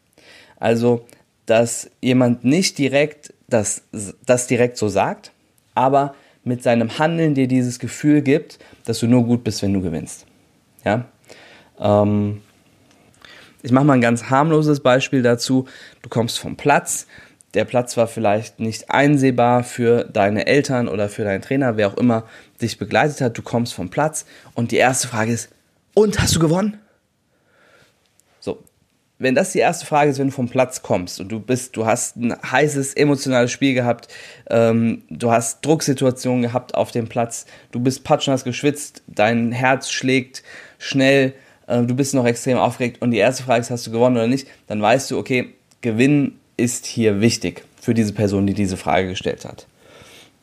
Also 0.59 1.05
dass 1.45 1.89
jemand 2.01 2.43
nicht 2.43 2.77
direkt 2.77 3.33
das, 3.47 3.83
das 4.25 4.47
direkt 4.47 4.77
so 4.77 4.87
sagt, 4.87 5.31
aber 5.73 6.15
mit 6.43 6.63
seinem 6.63 6.97
Handeln 6.99 7.33
dir 7.33 7.47
dieses 7.47 7.79
Gefühl 7.79 8.21
gibt, 8.21 8.59
dass 8.85 8.99
du 8.99 9.07
nur 9.07 9.23
gut 9.23 9.43
bist, 9.43 9.61
wenn 9.61 9.73
du 9.73 9.81
gewinnst. 9.81 10.25
Ja? 10.85 11.05
Ähm, 11.79 12.41
ich 13.63 13.71
mache 13.71 13.86
mal 13.86 13.93
ein 13.93 14.02
ganz 14.02 14.30
harmloses 14.30 14.82
Beispiel 14.82 15.23
dazu. 15.23 15.67
Du 16.02 16.10
kommst 16.10 16.38
vom 16.38 16.58
Platz. 16.58 17.08
Der 17.54 17.65
Platz 17.65 17.97
war 17.97 18.08
vielleicht 18.08 18.60
nicht 18.60 18.89
einsehbar 18.89 19.63
für 19.63 20.04
deine 20.04 20.47
Eltern 20.47 20.88
oder 20.88 21.08
für 21.08 21.23
deinen 21.23 21.41
Trainer, 21.41 21.78
wer 21.78 21.88
auch 21.88 21.97
immer 21.97 22.26
dich 22.62 22.78
begleitet 22.78 23.21
hat. 23.21 23.38
Du 23.38 23.41
kommst 23.41 23.73
vom 23.73 23.89
Platz 23.89 24.26
und 24.54 24.71
die 24.71 24.78
erste 24.78 25.08
Frage 25.08 25.32
ist, 25.32 25.49
und 25.95 26.19
hast 26.19 26.36
du 26.36 26.39
gewonnen? 26.39 26.80
wenn 29.23 29.36
das 29.36 29.54
die 29.54 29.60
erste 29.60 29.86
Frage 29.86 30.12
ist, 30.12 30.19
wenn 30.19 30.28
du 30.28 30.34
vom 30.34 30.49
Platz 30.49 30.82
kommst 30.82 31.19
und 31.19 31.30
du 31.30 31.39
bist, 31.39 31.78
du 31.78 31.86
hast 31.86 32.17
ein 32.17 32.36
heißes 32.36 32.93
emotionales 32.95 33.52
Spiel 33.52 33.73
gehabt, 33.73 34.10
ähm, 34.49 35.04
du 35.10 35.32
hast 35.32 35.65
Drucksituationen 35.65 36.41
gehabt 36.41 36.76
auf 36.76 36.91
dem 36.91 37.08
Platz, 37.08 37.45
du 37.71 37.80
bist 37.80 38.04
patschnass 38.04 38.43
geschwitzt, 38.43 39.02
dein 39.08 39.52
Herz 39.52 39.89
schlägt 39.89 40.43
schnell, 40.78 41.34
äh, 41.67 41.82
du 41.84 41.95
bist 41.95 42.13
noch 42.13 42.26
extrem 42.26 42.58
aufgeregt 42.58 43.02
und 43.02 43.12
die 43.12 43.17
erste 43.17 43.43
Frage 43.43 43.62
ist, 43.62 43.71
hast 43.71 43.88
du 43.88 43.91
gewonnen 43.91 44.17
oder 44.17 44.28
nicht, 44.28 44.47
dann 44.67 44.82
weißt 44.82 45.12
du, 45.12 45.17
okay, 45.17 45.54
Gewinnen 45.82 46.39
ist 46.58 46.86
hier 46.86 47.21
wichtig 47.21 47.65
für 47.80 47.93
diese 47.93 48.13
Person, 48.13 48.47
die 48.47 48.54
diese 48.54 48.78
Frage 48.78 49.10
gestellt 49.10 49.45
hat. 49.45 49.67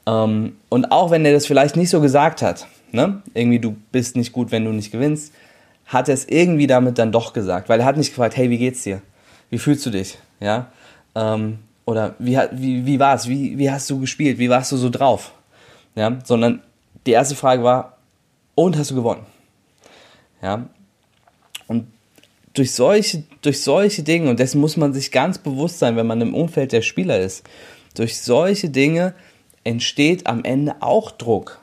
Ähm, 0.06 0.56
und 0.68 0.92
auch 0.92 1.10
wenn 1.10 1.24
er 1.24 1.32
das 1.32 1.46
vielleicht 1.46 1.76
nicht 1.76 1.90
so 1.90 2.00
gesagt 2.00 2.42
hat, 2.42 2.66
ne? 2.92 3.22
irgendwie 3.34 3.58
du 3.58 3.76
bist 3.92 4.16
nicht 4.16 4.32
gut, 4.32 4.50
wenn 4.50 4.64
du 4.64 4.72
nicht 4.72 4.92
gewinnst, 4.92 5.32
hat 5.86 6.08
er 6.08 6.14
es 6.14 6.26
irgendwie 6.26 6.66
damit 6.66 6.98
dann 6.98 7.12
doch 7.12 7.32
gesagt, 7.32 7.68
weil 7.68 7.80
er 7.80 7.86
hat 7.86 7.96
nicht 7.96 8.10
gefragt, 8.10 8.36
hey, 8.36 8.50
wie 8.50 8.58
geht's 8.58 8.82
dir? 8.82 9.02
Wie 9.50 9.58
fühlst 9.58 9.84
du 9.86 9.90
dich? 9.90 10.18
Ja? 10.38 10.70
Ähm, 11.14 11.58
oder 11.84 12.14
wie, 12.18 12.38
wie, 12.52 12.86
wie 12.86 13.00
war 13.00 13.16
es? 13.16 13.28
Wie, 13.28 13.58
wie 13.58 13.70
hast 13.70 13.90
du 13.90 13.98
gespielt? 13.98 14.38
Wie 14.38 14.48
warst 14.48 14.70
du 14.70 14.76
so 14.76 14.90
drauf? 14.90 15.32
Ja? 15.96 16.18
Sondern 16.24 16.62
die 17.06 17.12
erste 17.12 17.34
Frage 17.34 17.64
war, 17.64 17.96
und 18.54 18.76
hast 18.76 18.90
du 18.90 18.94
gewonnen? 18.94 19.26
Ja? 20.42 20.66
Und 21.70 21.86
durch 22.52 22.72
solche, 22.72 23.22
durch 23.42 23.62
solche 23.62 24.02
Dinge, 24.02 24.28
und 24.28 24.40
dessen 24.40 24.60
muss 24.60 24.76
man 24.76 24.92
sich 24.92 25.12
ganz 25.12 25.38
bewusst 25.38 25.78
sein, 25.78 25.94
wenn 25.94 26.06
man 26.08 26.20
im 26.20 26.34
Umfeld 26.34 26.72
der 26.72 26.82
Spieler 26.82 27.20
ist, 27.20 27.44
durch 27.94 28.20
solche 28.20 28.70
Dinge 28.70 29.14
entsteht 29.62 30.26
am 30.26 30.42
Ende 30.42 30.74
auch 30.80 31.12
Druck. 31.12 31.60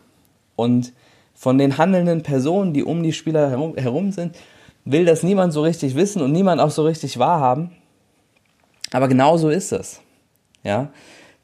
Und 0.55 0.93
von 1.35 1.57
den 1.57 1.77
handelnden 1.77 2.23
Personen, 2.23 2.73
die 2.73 2.85
um 2.85 3.03
die 3.03 3.11
Spieler 3.11 3.49
herum, 3.49 3.75
herum 3.75 4.13
sind, 4.13 4.37
will 4.85 5.03
das 5.03 5.23
niemand 5.23 5.51
so 5.51 5.61
richtig 5.61 5.95
wissen 5.95 6.21
und 6.21 6.31
niemand 6.31 6.61
auch 6.61 6.71
so 6.71 6.85
richtig 6.85 7.19
wahrhaben. 7.19 7.71
Aber 8.91 9.09
genau 9.09 9.35
so 9.35 9.49
ist 9.49 9.73
es. 9.73 9.99
Ja? 10.63 10.89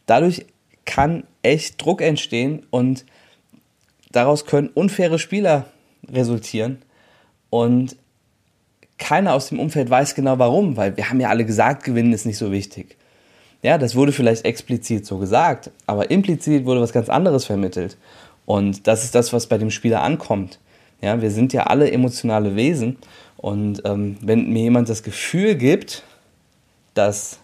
Dadurch 0.05 0.45
kann 0.85 1.25
echt 1.41 1.83
Druck 1.83 2.01
entstehen 2.01 2.65
und 2.69 3.05
daraus 4.13 4.45
können 4.45 4.69
unfaire 4.69 5.19
Spieler 5.19 5.65
resultieren 6.09 6.81
und 7.49 7.97
keiner 9.03 9.33
aus 9.33 9.49
dem 9.49 9.59
Umfeld 9.59 9.89
weiß 9.89 10.15
genau 10.15 10.39
warum, 10.39 10.77
weil 10.77 10.95
wir 10.95 11.09
haben 11.09 11.19
ja 11.19 11.27
alle 11.27 11.43
gesagt, 11.43 11.83
gewinnen 11.83 12.13
ist 12.13 12.25
nicht 12.25 12.37
so 12.37 12.53
wichtig. 12.53 12.95
Ja, 13.61 13.77
das 13.77 13.95
wurde 13.95 14.13
vielleicht 14.13 14.45
explizit 14.45 15.05
so 15.05 15.17
gesagt, 15.17 15.71
aber 15.85 16.09
implizit 16.09 16.65
wurde 16.65 16.79
was 16.79 16.93
ganz 16.93 17.09
anderes 17.09 17.43
vermittelt. 17.43 17.97
Und 18.45 18.87
das 18.87 19.03
ist 19.03 19.13
das, 19.13 19.33
was 19.33 19.47
bei 19.47 19.57
dem 19.57 19.71
Spieler 19.71 20.01
ankommt. 20.03 20.59
Ja, 21.01 21.21
wir 21.21 21.31
sind 21.31 21.51
ja 21.51 21.63
alle 21.63 21.91
emotionale 21.91 22.55
Wesen. 22.55 22.95
Und 23.35 23.81
ähm, 23.83 24.15
wenn 24.21 24.49
mir 24.49 24.63
jemand 24.63 24.87
das 24.87 25.03
Gefühl 25.03 25.55
gibt, 25.55 26.03
dass 26.93 27.39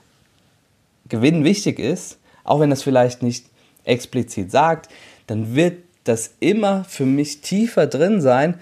Gewinnen 1.10 1.44
wichtig 1.44 1.78
ist, 1.78 2.20
auch 2.46 2.62
wenn 2.62 2.70
das 2.70 2.84
vielleicht 2.84 3.22
nicht 3.22 3.48
explizit 3.84 4.50
sagt, 4.50 4.88
dann 5.28 5.56
wird 5.56 5.80
das 6.06 6.36
immer 6.40 6.86
für 6.86 7.06
mich 7.06 7.42
tiefer 7.42 7.86
drin 7.86 8.22
sein, 8.22 8.56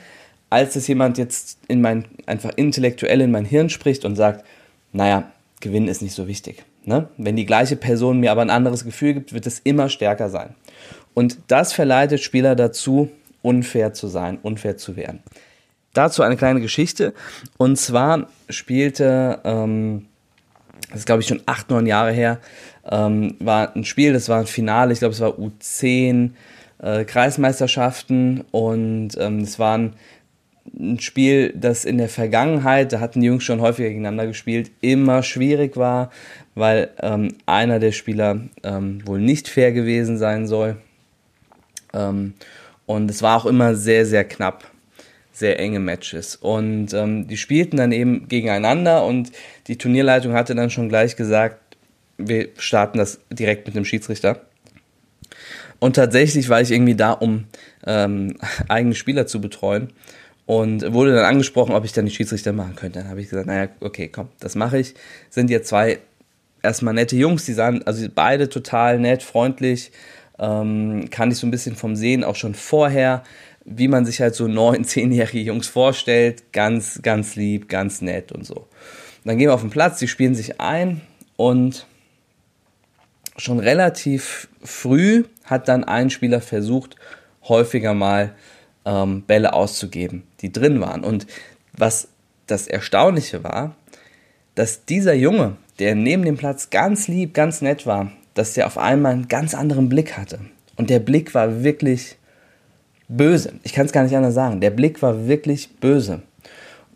als 0.49 0.75
es 0.75 0.87
jemand 0.87 1.17
jetzt 1.17 1.59
in 1.67 1.81
mein, 1.81 2.05
einfach 2.25 2.51
intellektuell 2.55 3.21
in 3.21 3.31
mein 3.31 3.45
Hirn 3.45 3.69
spricht 3.69 4.05
und 4.05 4.15
sagt, 4.15 4.45
naja, 4.93 5.31
Gewinnen 5.59 5.87
ist 5.87 6.01
nicht 6.01 6.13
so 6.13 6.27
wichtig. 6.27 6.63
Ne? 6.85 7.09
Wenn 7.17 7.35
die 7.35 7.45
gleiche 7.45 7.75
Person 7.75 8.19
mir 8.19 8.31
aber 8.31 8.41
ein 8.41 8.49
anderes 8.49 8.85
Gefühl 8.85 9.13
gibt, 9.13 9.33
wird 9.33 9.47
es 9.47 9.59
immer 9.59 9.89
stärker 9.89 10.29
sein. 10.29 10.55
Und 11.13 11.37
das 11.47 11.73
verleitet 11.73 12.21
Spieler 12.21 12.55
dazu, 12.55 13.09
unfair 13.41 13.93
zu 13.93 14.07
sein, 14.07 14.39
unfair 14.41 14.77
zu 14.77 14.95
werden. 14.95 15.21
Dazu 15.93 16.21
eine 16.21 16.37
kleine 16.37 16.61
Geschichte. 16.61 17.13
Und 17.57 17.77
zwar 17.77 18.27
spielte, 18.49 19.39
ähm, 19.43 20.05
das 20.89 20.99
ist 20.99 21.05
glaube 21.05 21.21
ich 21.21 21.27
schon 21.27 21.41
acht, 21.45 21.69
neun 21.69 21.87
Jahre 21.87 22.11
her, 22.11 22.39
ähm, 22.89 23.35
war 23.39 23.75
ein 23.75 23.83
Spiel, 23.83 24.13
das 24.13 24.29
war 24.29 24.39
ein 24.39 24.47
Finale, 24.47 24.93
ich 24.93 24.99
glaube 24.99 25.13
es 25.13 25.19
war 25.19 25.31
U10 25.31 26.31
äh, 26.79 27.03
Kreismeisterschaften 27.03 28.45
und 28.51 29.09
ähm, 29.17 29.39
es 29.39 29.57
war 29.59 29.79
ein, 30.77 30.99
Spiel, 30.99 31.53
das 31.55 31.85
in 31.85 31.97
der 31.97 32.09
Vergangenheit, 32.09 32.93
da 32.93 32.99
hatten 32.99 33.21
die 33.21 33.27
Jungs 33.27 33.43
schon 33.43 33.61
häufiger 33.61 33.89
gegeneinander 33.89 34.27
gespielt, 34.27 34.71
immer 34.81 35.23
schwierig 35.23 35.77
war, 35.77 36.11
weil 36.55 36.89
ähm, 37.01 37.35
einer 37.45 37.79
der 37.79 37.91
Spieler 37.91 38.41
ähm, 38.63 39.05
wohl 39.05 39.19
nicht 39.19 39.47
fair 39.47 39.71
gewesen 39.71 40.17
sein 40.17 40.47
soll. 40.47 40.77
Ähm, 41.93 42.33
und 42.85 43.11
es 43.11 43.21
war 43.21 43.37
auch 43.37 43.45
immer 43.45 43.75
sehr, 43.75 44.05
sehr 44.05 44.23
knapp, 44.23 44.69
sehr 45.31 45.59
enge 45.59 45.79
Matches. 45.79 46.35
Und 46.35 46.93
ähm, 46.93 47.27
die 47.27 47.37
spielten 47.37 47.77
dann 47.77 47.91
eben 47.91 48.27
gegeneinander 48.27 49.05
und 49.05 49.31
die 49.67 49.77
Turnierleitung 49.77 50.33
hatte 50.33 50.55
dann 50.55 50.69
schon 50.69 50.89
gleich 50.89 51.15
gesagt, 51.15 51.77
wir 52.17 52.49
starten 52.57 52.97
das 52.97 53.19
direkt 53.29 53.67
mit 53.67 53.75
dem 53.75 53.85
Schiedsrichter. 53.85 54.41
Und 55.79 55.95
tatsächlich 55.95 56.49
war 56.49 56.61
ich 56.61 56.71
irgendwie 56.71 56.95
da, 56.95 57.11
um 57.11 57.45
ähm, 57.85 58.37
eigene 58.67 58.95
Spieler 58.95 59.27
zu 59.27 59.39
betreuen 59.41 59.93
und 60.47 60.93
wurde 60.93 61.13
dann 61.13 61.25
angesprochen, 61.25 61.75
ob 61.75 61.83
ich 61.83 61.91
dann 61.91 62.05
die 62.05 62.11
Schiedsrichter 62.11 62.53
machen 62.53 62.75
könnte. 62.75 62.99
Dann 62.99 63.09
habe 63.09 63.21
ich 63.21 63.29
gesagt, 63.29 63.47
naja, 63.47 63.67
okay, 63.81 64.07
komm, 64.07 64.29
das 64.39 64.55
mache 64.55 64.79
ich. 64.79 64.95
Sind 65.29 65.49
jetzt 65.49 65.67
zwei 65.67 65.99
erstmal 66.63 66.93
nette 66.93 67.17
Jungs, 67.17 67.45
die 67.45 67.53
sahen, 67.53 67.85
also 67.85 68.07
beide 68.15 68.47
total 68.47 68.97
nett, 68.97 69.23
freundlich, 69.23 69.91
ähm, 70.39 71.09
kann 71.11 71.31
ich 71.31 71.37
so 71.37 71.45
ein 71.45 71.51
bisschen 71.51 71.75
vom 71.75 71.97
Sehen 71.97 72.23
auch 72.23 72.37
schon 72.37 72.55
vorher, 72.55 73.23
wie 73.65 73.89
man 73.89 74.05
sich 74.05 74.21
halt 74.21 74.35
so 74.35 74.47
neun, 74.47 74.83
zehnjährige 74.85 75.41
Jungs 75.41 75.67
vorstellt. 75.67 76.53
Ganz, 76.53 77.01
ganz 77.03 77.35
lieb, 77.35 77.67
ganz 77.67 78.01
nett 78.01 78.31
und 78.31 78.45
so. 78.45 78.67
Dann 79.25 79.37
gehen 79.37 79.49
wir 79.49 79.53
auf 79.53 79.61
den 79.61 79.69
Platz, 79.69 79.99
die 79.99 80.07
spielen 80.07 80.33
sich 80.33 80.61
ein 80.61 81.01
und 81.35 81.85
schon 83.35 83.59
relativ 83.59 84.47
früh 84.63 85.25
hat 85.43 85.67
dann 85.67 85.83
ein 85.83 86.09
Spieler 86.09 86.39
versucht, 86.39 86.95
häufiger 87.43 87.93
mal 87.93 88.33
ähm, 88.87 89.23
Bälle 89.23 89.53
auszugeben, 89.53 90.23
die 90.41 90.51
drin 90.51 90.81
waren. 90.81 91.03
Und 91.03 91.27
was 91.77 92.07
das 92.47 92.67
Erstaunliche 92.67 93.43
war, 93.43 93.75
dass 94.55 94.85
dieser 94.85 95.13
Junge, 95.13 95.57
der 95.77 95.93
neben 95.93 96.23
dem 96.23 96.37
Platz 96.37 96.69
ganz 96.69 97.07
lieb, 97.07 97.33
ganz 97.33 97.61
nett 97.61 97.85
war, 97.85 98.11
dass 98.33 98.53
der 98.53 98.65
auf 98.65 98.77
einmal 98.77 99.11
einen 99.11 99.27
ganz 99.27 99.53
anderen 99.53 99.89
Blick 99.89 100.17
hatte. 100.17 100.39
Und 100.77 100.89
der 100.89 100.99
Blick 100.99 101.35
war 101.35 101.63
wirklich 101.63 102.15
böse. 103.07 103.53
Ich 103.63 103.73
kann 103.73 103.85
es 103.85 103.91
gar 103.91 104.03
nicht 104.03 104.15
anders 104.15 104.33
sagen. 104.33 104.61
Der 104.61 104.69
Blick 104.71 105.01
war 105.01 105.27
wirklich 105.27 105.69
böse. 105.79 106.21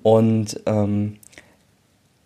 Und 0.01 0.59
ähm, 0.65 1.17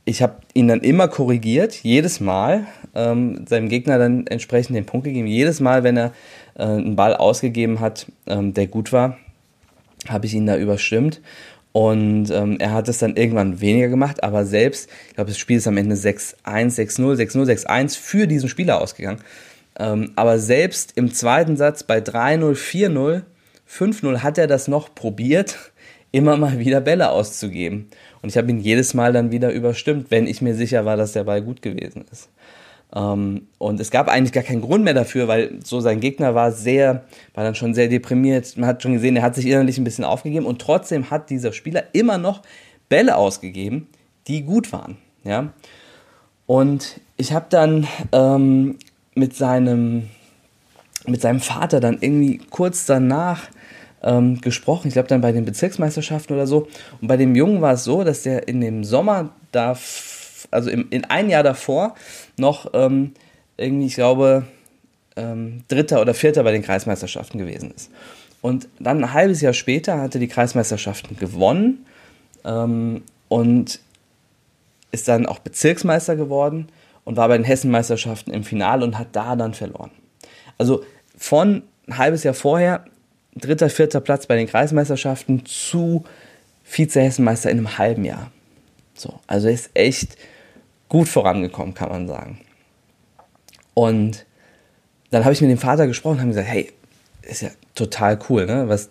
ich 0.06 0.22
habe 0.22 0.36
ihn 0.54 0.68
dann 0.68 0.82
immer 0.82 1.08
korrigiert, 1.08 1.74
jedes 1.84 2.20
Mal, 2.20 2.68
ähm, 2.94 3.46
seinem 3.48 3.70
Gegner 3.70 3.98
dann 3.98 4.28
entsprechend 4.28 4.76
den 4.76 4.86
Punkt 4.86 5.06
gegeben. 5.06 5.28
Jedes 5.28 5.60
Mal, 5.60 5.84
wenn 5.84 5.98
er 5.98 6.14
äh, 6.56 6.64
einen 6.64 6.96
Ball 6.96 7.16
ausgegeben 7.16 7.80
hat, 7.80 8.06
ähm, 8.28 8.54
der 8.54 8.68
gut 8.68 8.94
war, 8.94 9.18
habe 10.10 10.26
ich 10.26 10.34
ihn 10.34 10.46
da 10.46 10.58
überstimmt. 10.58 11.22
Und 11.72 12.32
ähm, 12.32 12.58
er 12.60 12.72
hat 12.72 12.88
es 12.88 13.00
dann 13.00 13.18
irgendwann 13.18 13.60
weniger 13.60 13.90
gemacht, 13.90 14.24
aber 14.24 14.46
selbst, 14.46 14.90
ich 15.10 15.16
glaube, 15.16 15.32
das 15.32 15.38
Spiel 15.38 15.58
ist 15.58 15.68
am 15.68 15.76
Ende 15.76 15.96
6-1, 15.96 16.36
6-0, 16.46 17.16
6-0, 17.16 17.66
6-1 17.66 18.00
für 18.00 18.28
diesen 18.28 18.48
Spieler 18.48 18.80
ausgegangen. 18.80 19.20
Ähm, 19.78 20.14
aber 20.16 20.40
selbst 20.40 20.94
im 20.96 21.14
zweiten 21.14 21.58
Satz 21.58 21.84
bei 21.84 21.98
3-0, 21.98 22.56
4-0, 22.56 23.24
5-0 23.70 24.20
hat 24.20 24.38
er 24.38 24.48
das 24.48 24.70
noch 24.70 24.96
probiert, 24.96 25.58
immer 26.12 26.38
mal 26.38 26.60
wieder 26.60 26.80
Bälle 26.80 27.10
auszugeben. 27.10 27.90
Und 28.22 28.30
ich 28.30 28.38
habe 28.38 28.50
ihn 28.50 28.60
jedes 28.60 28.94
Mal 28.94 29.12
dann 29.12 29.32
wieder 29.32 29.52
überstimmt, 29.52 30.12
wenn 30.12 30.28
ich 30.28 30.42
mir 30.42 30.56
sicher 30.56 30.86
war, 30.86 30.96
dass 30.96 31.12
der 31.12 31.26
Ball 31.26 31.42
gut 31.42 31.62
gewesen 31.62 32.06
ist. 32.10 32.30
Ähm, 32.96 33.48
und 33.58 33.80
es 33.80 33.92
gab 33.92 34.08
eigentlich 34.08 34.32
gar 34.32 34.44
keinen 34.44 34.62
Grund 34.62 34.84
mehr 34.84 34.94
dafür, 34.94 35.28
weil 35.28 35.60
so 35.64 35.82
sein 35.82 36.00
Gegner 36.00 36.34
war 36.34 36.52
sehr, 36.52 37.04
war 37.34 37.44
dann 37.44 37.56
schon 37.56 37.74
sehr 37.74 37.90
deprimiert. 37.90 38.58
Man 38.58 38.68
hat 38.68 38.82
schon 38.82 38.94
gesehen, 38.94 39.18
er 39.18 39.24
hat 39.24 39.36
sich 39.36 39.46
innerlich 39.46 39.78
ein 39.78 39.84
bisschen 39.84 40.06
aufgegeben 40.06 40.46
und 40.46 40.60
trotzdem 40.62 41.10
hat 41.12 41.30
dieser 41.30 41.52
Spieler 41.52 41.84
immer 41.94 42.18
noch 42.18 42.42
Bälle 42.88 43.18
ausgegeben, 43.18 43.88
die 44.28 44.44
gut 44.44 44.72
waren. 44.72 44.98
Ja. 45.24 45.52
Und 46.46 47.02
ich 47.18 47.34
habe 47.34 47.48
dann 47.50 47.88
ähm, 48.12 48.78
mit 49.14 49.36
seinem 49.36 50.10
mit 51.08 51.22
seinem 51.22 51.40
Vater 51.40 51.80
dann 51.80 52.00
irgendwie 52.02 52.40
kurz 52.50 52.86
danach 52.86 53.50
ähm, 54.02 54.42
gesprochen. 54.42 54.88
Ich 54.88 54.94
glaube 54.94 55.08
dann 55.08 55.22
bei 55.22 55.32
den 55.32 55.46
Bezirksmeisterschaften 55.46 56.36
oder 56.36 56.48
so. 56.48 56.68
Und 57.02 57.08
bei 57.08 57.18
dem 57.18 57.36
Jungen 57.36 57.62
war 57.62 57.74
es 57.74 57.84
so, 57.84 58.04
dass 58.04 58.24
der 58.24 58.48
in 58.48 58.62
dem 58.62 58.84
Sommer 58.84 59.30
da 59.52 59.76
also 60.52 60.70
im, 60.70 60.88
in 60.90 61.06
ein 61.06 61.30
Jahr 61.30 61.44
davor 61.44 61.96
noch 62.38 62.72
ähm, 62.74 63.14
irgendwie, 63.58 63.88
ich 63.88 63.96
glaube, 63.96 64.46
ähm, 65.16 65.64
Dritter 65.68 66.02
oder 66.02 66.14
Vierter 66.14 66.44
bei 66.44 66.52
den 66.52 66.62
Kreismeisterschaften 66.62 67.40
gewesen 67.40 67.72
ist. 67.76 67.90
Und 68.42 68.68
dann 68.80 69.04
ein 69.04 69.14
halbes 69.14 69.42
Jahr 69.42 69.54
später 69.54 70.00
hatte 70.00 70.20
die 70.20 70.28
Kreismeisterschaften 70.28 71.18
gewonnen 71.18 71.86
ähm, 72.44 73.04
und 73.28 73.80
ist 74.92 75.08
dann 75.08 75.26
auch 75.26 75.40
Bezirksmeister 75.40 76.16
geworden 76.16 76.70
und 77.04 77.18
war 77.18 77.28
bei 77.28 77.38
den 77.38 77.46
Hessenmeisterschaften 77.46 78.34
im 78.34 78.44
Finale 78.44 78.86
und 78.86 78.98
hat 78.98 79.08
da 79.14 79.36
dann 79.36 79.54
verloren. 79.54 79.92
Also 80.58 80.84
von 81.18 81.64
ein 81.88 81.98
halbes 81.98 82.24
Jahr 82.24 82.34
vorher, 82.34 82.86
dritter, 83.36 83.70
vierter 83.70 84.00
Platz 84.00 84.28
bei 84.28 84.36
den 84.36 84.48
Kreismeisterschaften 84.48 85.46
zu 85.46 86.06
Vize-Hessenmeister 86.64 87.50
in 87.50 87.60
einem 87.60 87.78
halben 87.78 88.06
Jahr. 88.06 88.32
So, 88.96 89.20
also 89.28 89.48
ist 89.48 89.70
echt 89.74 90.18
gut 90.90 91.08
vorangekommen, 91.08 91.74
kann 91.74 91.90
man 91.90 92.08
sagen. 92.08 92.40
Und 93.74 94.26
dann 95.12 95.24
habe 95.24 95.34
ich 95.34 95.42
mit 95.42 95.50
dem 95.50 95.58
Vater 95.58 95.88
gesprochen 95.88 96.16
und 96.16 96.20
habe 96.20 96.30
gesagt, 96.30 96.48
hey, 96.48 96.72
ist 97.22 97.42
ja 97.42 97.50
total 97.74 98.20
cool, 98.30 98.46
ne? 98.46 98.68
was, 98.68 98.90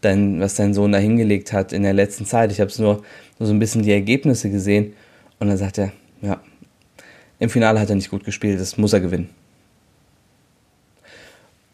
dein, 0.00 0.40
was 0.40 0.54
dein 0.54 0.74
Sohn 0.74 0.92
da 0.92 0.98
hingelegt 0.98 1.52
hat 1.52 1.72
in 1.72 1.82
der 1.82 1.92
letzten 1.92 2.26
Zeit. 2.26 2.52
Ich 2.52 2.60
habe 2.60 2.72
nur, 2.78 3.02
nur 3.38 3.46
so 3.46 3.52
ein 3.52 3.58
bisschen 3.58 3.82
die 3.82 3.92
Ergebnisse 3.92 4.50
gesehen. 4.50 4.94
Und 5.38 5.48
dann 5.48 5.56
sagt 5.56 5.78
er, 5.78 5.92
ja, 6.20 6.40
im 7.38 7.50
Finale 7.50 7.78
hat 7.78 7.88
er 7.88 7.94
nicht 7.94 8.10
gut 8.10 8.24
gespielt, 8.24 8.60
das 8.60 8.76
muss 8.76 8.92
er 8.92 9.00
gewinnen. 9.00 9.30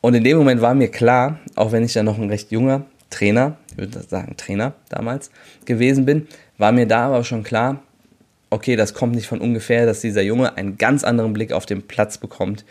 Und 0.01 0.15
in 0.15 0.23
dem 0.23 0.37
Moment 0.37 0.61
war 0.61 0.75
mir 0.75 0.89
klar, 0.89 1.39
auch 1.55 1.73
wenn 1.73 1.83
ich 1.83 1.95
ja 1.95 2.03
noch 2.03 2.19
ein 2.19 2.29
recht 2.29 2.53
junger 2.53 2.85
Trainer, 3.09 3.57
ich 3.71 3.79
würde 3.79 4.03
sagen 4.03 4.37
Trainer 4.37 4.75
damals 4.91 5.31
gewesen 5.65 6.05
bin, 6.05 6.29
war 6.59 6.73
mir 6.73 6.87
da 6.87 7.07
aber 7.07 7.25
schon 7.25 7.43
klar, 7.43 7.83
okay, 8.55 8.77
das 8.77 8.95
kommt 8.95 9.17
nicht 9.17 9.27
von 9.27 9.41
ungefähr, 9.41 9.85
dass 9.85 10.01
dieser 10.01 10.23
Junge 10.23 10.57
einen 10.57 10.79
ganz 10.79 11.03
anderen 11.03 11.33
Blick 11.33 11.53
auf 11.53 11.67
den 11.67 11.83
Platz 11.83 12.19
bekommt, 12.19 12.65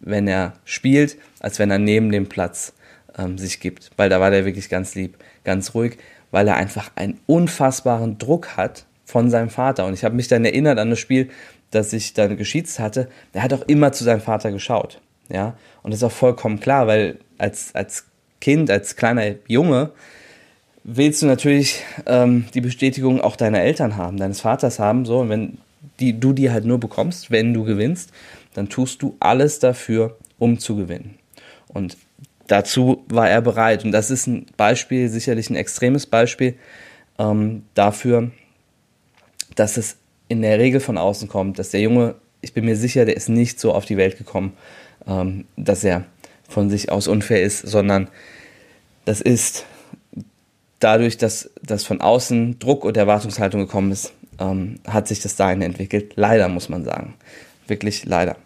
wenn 0.00 0.26
er 0.26 0.54
spielt, 0.64 1.16
als 1.38 1.60
wenn 1.60 1.70
er 1.70 1.78
neben 1.78 2.10
dem 2.10 2.28
Platz 2.28 2.72
ähm, 3.16 3.38
sich 3.38 3.60
gibt. 3.60 3.92
Weil 3.96 4.10
da 4.10 4.18
war 4.18 4.32
der 4.32 4.44
wirklich 4.44 4.68
ganz 4.68 4.96
lieb, 4.96 5.16
ganz 5.44 5.74
ruhig, 5.74 5.96
weil 6.32 6.48
er 6.48 6.56
einfach 6.56 6.90
einen 6.96 7.20
unfassbaren 7.26 8.18
Druck 8.18 8.56
hat 8.56 8.84
von 9.04 9.30
seinem 9.30 9.48
Vater. 9.48 9.86
Und 9.86 9.94
ich 9.94 10.04
habe 10.04 10.16
mich 10.16 10.26
dann 10.26 10.44
erinnert 10.44 10.80
an 10.80 10.90
das 10.90 10.98
Spiel, 10.98 11.30
das 11.70 11.92
ich 11.92 12.14
dann 12.14 12.36
geschießt 12.36 12.80
hatte. 12.80 13.08
Der 13.32 13.44
hat 13.44 13.52
auch 13.52 13.62
immer 13.68 13.92
zu 13.92 14.02
seinem 14.02 14.20
Vater 14.20 14.50
geschaut. 14.50 15.00
Ja, 15.28 15.56
und 15.84 15.92
das 15.92 16.00
ist 16.00 16.04
auch 16.04 16.12
vollkommen 16.12 16.58
klar, 16.58 16.88
weil 16.88 17.18
als, 17.36 17.74
als 17.76 18.06
Kind, 18.40 18.70
als 18.70 18.96
kleiner 18.96 19.34
Junge, 19.46 19.92
willst 20.90 21.20
du 21.20 21.26
natürlich 21.26 21.84
ähm, 22.06 22.46
die 22.54 22.62
Bestätigung 22.62 23.20
auch 23.20 23.36
deiner 23.36 23.60
Eltern 23.60 23.96
haben, 23.96 24.16
deines 24.16 24.40
Vaters 24.40 24.78
haben. 24.78 25.04
So, 25.04 25.20
und 25.20 25.28
wenn 25.28 25.58
die, 26.00 26.18
du 26.18 26.32
die 26.32 26.50
halt 26.50 26.64
nur 26.64 26.80
bekommst, 26.80 27.30
wenn 27.30 27.52
du 27.52 27.64
gewinnst, 27.64 28.10
dann 28.54 28.70
tust 28.70 29.02
du 29.02 29.16
alles 29.20 29.58
dafür, 29.58 30.16
um 30.38 30.58
zu 30.58 30.76
gewinnen. 30.76 31.18
Und 31.68 31.98
dazu 32.46 33.04
war 33.08 33.28
er 33.28 33.42
bereit. 33.42 33.84
Und 33.84 33.92
das 33.92 34.10
ist 34.10 34.26
ein 34.26 34.46
Beispiel, 34.56 35.10
sicherlich 35.10 35.50
ein 35.50 35.56
extremes 35.56 36.06
Beispiel 36.06 36.54
ähm, 37.18 37.64
dafür, 37.74 38.30
dass 39.56 39.76
es 39.76 39.96
in 40.28 40.40
der 40.40 40.58
Regel 40.58 40.80
von 40.80 40.96
außen 40.96 41.28
kommt, 41.28 41.58
dass 41.58 41.70
der 41.70 41.82
Junge, 41.82 42.14
ich 42.40 42.54
bin 42.54 42.64
mir 42.64 42.76
sicher, 42.76 43.04
der 43.04 43.16
ist 43.16 43.28
nicht 43.28 43.60
so 43.60 43.74
auf 43.74 43.84
die 43.84 43.98
Welt 43.98 44.16
gekommen, 44.16 44.54
ähm, 45.06 45.44
dass 45.56 45.84
er 45.84 46.06
von 46.48 46.70
sich 46.70 46.90
aus 46.90 47.08
unfair 47.08 47.42
ist, 47.42 47.60
sondern 47.60 48.08
das 49.04 49.20
ist 49.20 49.66
dadurch, 50.80 51.18
dass, 51.18 51.50
dass 51.62 51.84
von 51.84 52.00
außen 52.00 52.58
Druck 52.58 52.84
und 52.84 52.96
Erwartungshaltung 52.96 53.60
gekommen 53.62 53.92
ist, 53.92 54.12
ähm, 54.38 54.76
hat 54.86 55.08
sich 55.08 55.20
das 55.20 55.36
dahin 55.36 55.62
entwickelt. 55.62 56.12
Leider, 56.16 56.48
muss 56.48 56.68
man 56.68 56.84
sagen. 56.84 57.14
Wirklich 57.66 58.04
leider. 58.04 58.36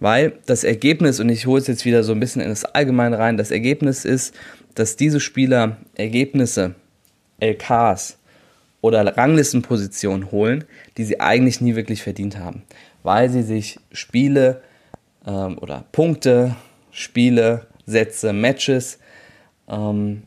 Weil 0.00 0.38
das 0.46 0.64
Ergebnis, 0.64 1.18
und 1.18 1.28
ich 1.28 1.46
hole 1.46 1.60
es 1.60 1.66
jetzt 1.66 1.84
wieder 1.84 2.04
so 2.04 2.12
ein 2.12 2.20
bisschen 2.20 2.42
in 2.42 2.48
das 2.48 2.64
Allgemeine 2.64 3.18
rein, 3.18 3.36
das 3.36 3.50
Ergebnis 3.50 4.04
ist, 4.04 4.34
dass 4.74 4.96
diese 4.96 5.18
Spieler 5.18 5.78
Ergebnisse, 5.96 6.74
LKs 7.40 8.18
oder 8.80 9.16
Ranglistenpositionen 9.16 10.30
holen, 10.30 10.64
die 10.96 11.04
sie 11.04 11.20
eigentlich 11.20 11.60
nie 11.60 11.74
wirklich 11.74 12.02
verdient 12.02 12.38
haben. 12.38 12.62
Weil 13.02 13.28
sie 13.28 13.42
sich 13.42 13.80
Spiele 13.90 14.62
ähm, 15.26 15.58
oder 15.58 15.84
Punkte, 15.90 16.54
Spiele, 16.92 17.66
Sätze, 17.86 18.32
Matches 18.32 18.98
ähm, 19.68 20.22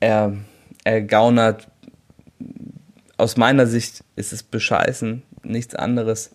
er, 0.00 0.36
er 0.84 1.02
gaunert. 1.02 1.68
Aus 3.16 3.36
meiner 3.36 3.66
Sicht 3.66 4.02
ist 4.16 4.32
es 4.32 4.42
bescheißen, 4.42 5.22
nichts 5.42 5.74
anderes. 5.74 6.30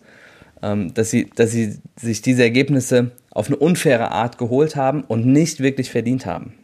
Ähm, 0.62 0.94
dass, 0.94 1.10
sie, 1.10 1.28
dass 1.34 1.50
sie 1.50 1.78
sich 1.96 2.22
diese 2.22 2.42
Ergebnisse 2.42 3.10
auf 3.30 3.48
eine 3.48 3.56
unfaire 3.56 4.12
Art 4.12 4.38
geholt 4.38 4.76
haben 4.76 5.02
und 5.02 5.26
nicht 5.26 5.60
wirklich 5.60 5.90
verdient 5.90 6.24
haben. 6.24 6.54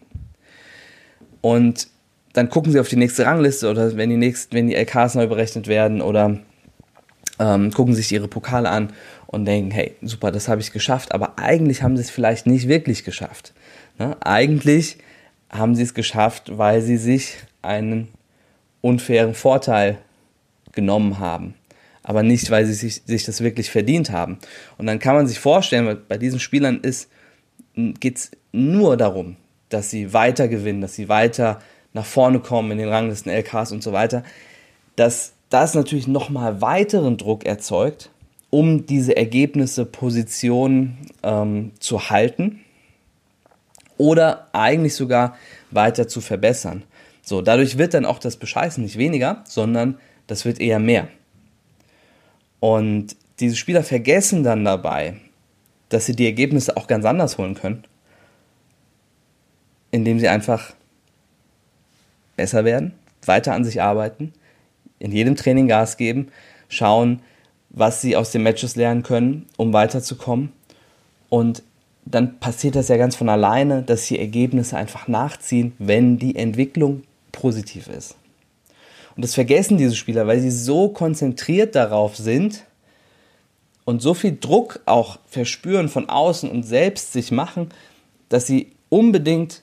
Und 1.43 1.89
dann 2.33 2.49
gucken 2.49 2.73
sie 2.73 2.81
auf 2.81 2.89
die 2.89 2.97
nächste 2.97 3.27
Rangliste 3.27 3.69
oder 3.69 3.95
wenn 3.97 4.09
die, 4.09 4.17
nächsten, 4.17 4.55
wenn 4.55 4.69
die 4.69 4.75
LKs 4.75 5.17
neu 5.17 5.27
berechnet 5.27 5.67
werden 5.67 6.01
oder 6.01 6.39
ähm, 7.39 7.71
gucken 7.73 7.95
sich 7.95 8.11
ihre 8.13 8.29
Pokale 8.29 8.71
an 8.71 8.93
und 9.27 9.45
denken, 9.45 9.71
hey, 9.71 9.95
super, 10.01 10.31
das 10.31 10.49
habe 10.49 10.61
ich 10.61 10.73
geschafft, 10.73 11.13
aber 11.13 11.39
eigentlich 11.39 11.83
haben 11.83 11.97
sie 11.97 12.03
es 12.03 12.11
vielleicht 12.11 12.47
nicht 12.47 12.69
wirklich 12.69 13.05
geschafft. 13.05 13.53
Ne? 13.99 14.17
Eigentlich 14.21 14.99
haben 15.53 15.75
sie 15.75 15.83
es 15.83 15.95
geschafft, 15.95 16.57
weil 16.57 16.81
sie 16.81 16.97
sich 16.97 17.37
einen 17.61 18.09
unfairen 18.81 19.35
Vorteil 19.35 19.99
genommen 20.73 21.19
haben. 21.19 21.55
Aber 22.03 22.23
nicht, 22.23 22.51
weil 22.51 22.67
sie 22.67 22.73
sich, 22.73 23.03
sich 23.05 23.25
das 23.25 23.43
wirklich 23.43 23.71
verdient 23.71 24.11
haben. 24.11 24.39
Und 24.79 24.87
dann 24.87 24.99
kann 24.99 25.15
man 25.15 25.29
sich 25.29 25.39
vorstellen, 25.39 25.99
bei 26.09 26.19
diesen 26.19 26.41
Spielern 26.41 26.81
geht 28.01 28.17
es 28.17 28.31
nur 28.51 28.97
darum, 28.97 29.37
dass 29.69 29.91
sie 29.91 30.13
weiter 30.13 30.49
gewinnen, 30.49 30.81
dass 30.81 30.97
sie 30.97 31.09
weiter 31.09 31.61
nach 31.93 32.05
vorne 32.05 32.41
kommen 32.41 32.73
in 32.73 32.79
den 32.79 32.89
Ranglisten 32.89 33.31
LKs 33.31 33.71
und 33.73 33.83
so 33.83 33.93
weiter, 33.93 34.25
dass 34.97 35.35
das 35.51 35.75
natürlich 35.75 36.09
nochmal 36.09 36.61
weiteren 36.61 37.19
Druck 37.19 37.45
erzeugt, 37.45 38.11
um 38.51 38.87
diese 38.87 39.17
Ergebnisse, 39.17 39.85
Positionen 39.85 40.99
ähm, 41.23 41.73
zu 41.79 42.11
halten 42.11 42.61
oder 44.03 44.49
eigentlich 44.53 44.97
sogar 44.97 45.37
weiter 45.71 46.09
zu 46.09 46.21
verbessern. 46.21 46.83
So, 47.23 47.41
dadurch 47.41 47.79
wird 47.79 47.95
dann 47.95 48.05
auch 48.05 48.19
das 48.19 48.37
Bescheißen 48.37 48.83
nicht 48.83 48.99
weniger, 48.99 49.45
sondern 49.45 49.97
das 50.27 50.45
wird 50.45 50.61
eher 50.61 50.81
mehr. 50.81 51.07
Und 52.59 53.15
diese 53.39 53.55
Spieler 53.55 53.85
vergessen 53.85 54.43
dann 54.43 54.65
dabei, 54.65 55.19
dass 55.89 56.07
sie 56.07 56.17
die 56.17 56.27
Ergebnisse 56.27 56.77
auch 56.77 56.89
ganz 56.89 57.05
anders 57.05 57.39
holen 57.39 57.55
können, 57.55 57.85
indem 59.93 60.19
sie 60.19 60.29
einfach 60.29 60.75
besser 62.35 62.65
werden, 62.65 62.95
weiter 63.25 63.55
an 63.55 63.65
sich 63.65 63.81
arbeiten, 63.81 64.33
in 64.99 65.13
jedem 65.13 65.37
Training 65.37 65.69
Gas 65.69 65.97
geben, 65.97 66.33
schauen, 66.69 67.23
was 67.71 68.01
sie 68.01 68.17
aus 68.17 68.33
den 68.33 68.43
Matches 68.43 68.75
lernen 68.75 69.05
können, 69.05 69.47
um 69.57 69.73
weiterzukommen. 69.73 70.53
Und 71.29 71.63
dann 72.05 72.39
passiert 72.41 72.75
das 72.75 72.89
ja 72.89 72.97
ganz 72.97 73.17
von 73.17 73.29
alleine, 73.29 73.83
dass 73.83 74.07
die 74.07 74.19
Ergebnisse 74.19 74.77
einfach 74.77 75.09
nachziehen, 75.09 75.73
wenn 75.79 76.19
die 76.19 76.37
Entwicklung 76.37 77.03
positiv 77.31 77.89
ist. 77.89 78.17
Und 79.15 79.25
das 79.25 79.35
vergessen 79.35 79.77
diese 79.77 79.95
Spieler, 79.95 80.27
weil 80.27 80.41
sie 80.41 80.51
so 80.51 80.89
konzentriert 80.89 81.75
darauf 81.75 82.17
sind 82.17 82.65
und 83.85 84.01
so 84.01 84.15
viel 84.15 84.37
Druck 84.39 84.81
auch 84.87 85.19
verspüren 85.27 85.89
von 85.89 86.09
außen 86.09 86.51
und 86.51 86.63
selbst 86.63 87.13
sich 87.13 87.31
machen, 87.31 87.69
dass 88.29 88.47
sie 88.47 88.73
unbedingt 88.89 89.63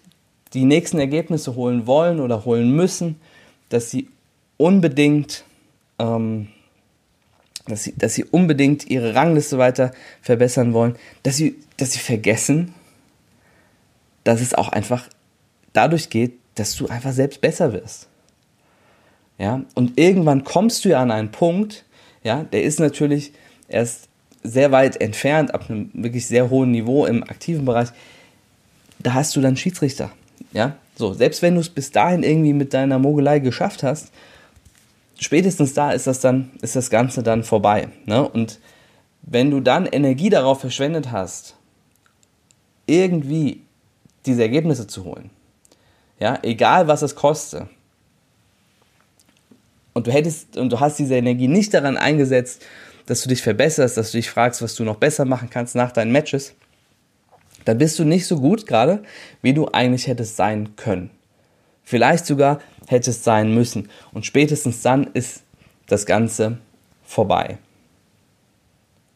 die 0.53 0.65
nächsten 0.65 0.99
Ergebnisse 0.99 1.55
holen 1.55 1.87
wollen 1.87 2.19
oder 2.19 2.45
holen 2.45 2.71
müssen, 2.71 3.19
dass 3.69 3.91
sie 3.91 4.07
unbedingt, 4.57 5.45
ähm, 5.99 6.47
dass 7.69 7.83
sie, 7.83 7.93
dass 7.97 8.15
sie 8.15 8.23
unbedingt 8.23 8.89
ihre 8.89 9.15
Rangliste 9.15 9.57
weiter 9.57 9.91
verbessern 10.21 10.73
wollen, 10.73 10.95
dass 11.23 11.37
sie, 11.37 11.55
dass 11.77 11.93
sie 11.93 11.99
vergessen, 11.99 12.73
dass 14.23 14.41
es 14.41 14.53
auch 14.53 14.69
einfach 14.69 15.07
dadurch 15.73 16.09
geht, 16.09 16.33
dass 16.55 16.75
du 16.75 16.87
einfach 16.87 17.13
selbst 17.13 17.41
besser 17.41 17.73
wirst. 17.73 18.07
Ja, 19.37 19.63
und 19.73 19.97
irgendwann 19.97 20.43
kommst 20.43 20.83
du 20.83 20.89
ja 20.89 21.01
an 21.01 21.11
einen 21.11 21.31
Punkt, 21.31 21.85
ja, 22.23 22.43
der 22.43 22.63
ist 22.63 22.79
natürlich 22.79 23.31
erst 23.69 24.09
sehr 24.43 24.71
weit 24.71 24.99
entfernt, 24.99 25.53
ab 25.53 25.69
einem 25.69 25.89
wirklich 25.93 26.27
sehr 26.27 26.49
hohen 26.49 26.71
Niveau 26.71 27.05
im 27.05 27.23
aktiven 27.23 27.65
Bereich. 27.65 27.89
Da 28.99 29.13
hast 29.13 29.35
du 29.35 29.41
dann 29.41 29.55
Schiedsrichter. 29.55 30.11
Ja, 30.51 30.75
so, 30.95 31.13
selbst 31.13 31.41
wenn 31.41 31.55
du 31.55 31.61
es 31.61 31.69
bis 31.69 31.91
dahin 31.91 32.23
irgendwie 32.23 32.53
mit 32.53 32.73
deiner 32.73 32.99
Mogelei 32.99 33.39
geschafft 33.39 33.83
hast, 33.83 34.11
spätestens 35.19 35.73
da 35.73 35.91
ist 35.91 36.07
das 36.07 36.19
dann, 36.19 36.51
ist 36.61 36.75
das 36.75 36.89
Ganze 36.89 37.23
dann 37.23 37.43
vorbei. 37.43 37.89
Ne? 38.05 38.27
Und 38.27 38.59
wenn 39.21 39.51
du 39.51 39.59
dann 39.59 39.85
Energie 39.85 40.29
darauf 40.29 40.61
verschwendet 40.61 41.11
hast, 41.11 41.55
irgendwie 42.87 43.63
diese 44.25 44.41
Ergebnisse 44.41 44.87
zu 44.87 45.03
holen, 45.03 45.29
ja, 46.19 46.39
egal 46.41 46.87
was 46.87 47.01
es 47.01 47.15
kostet, 47.15 47.67
und 49.93 50.07
du 50.07 50.11
hättest 50.11 50.55
und 50.55 50.71
du 50.71 50.79
hast 50.79 50.99
diese 50.99 51.15
Energie 51.15 51.47
nicht 51.47 51.73
daran 51.73 51.97
eingesetzt, 51.97 52.65
dass 53.05 53.21
du 53.21 53.29
dich 53.29 53.41
verbesserst, 53.41 53.97
dass 53.97 54.11
du 54.11 54.17
dich 54.17 54.29
fragst, 54.29 54.61
was 54.61 54.75
du 54.75 54.83
noch 54.83 54.97
besser 54.97 55.25
machen 55.25 55.49
kannst 55.49 55.75
nach 55.75 55.91
deinen 55.91 56.11
Matches, 56.11 56.53
dann 57.65 57.77
bist 57.77 57.99
du 57.99 58.05
nicht 58.05 58.25
so 58.25 58.39
gut 58.39 58.65
gerade, 58.65 59.03
wie 59.41 59.53
du 59.53 59.67
eigentlich 59.67 60.07
hättest 60.07 60.37
sein 60.37 60.75
können. 60.75 61.09
Vielleicht 61.89 62.27
sogar 62.27 62.59
hättest 62.85 63.23
sein 63.23 63.55
müssen. 63.55 63.89
Und 64.13 64.23
spätestens 64.23 64.83
dann 64.83 65.05
ist 65.15 65.41
das 65.87 66.05
Ganze 66.05 66.59
vorbei. 67.03 67.57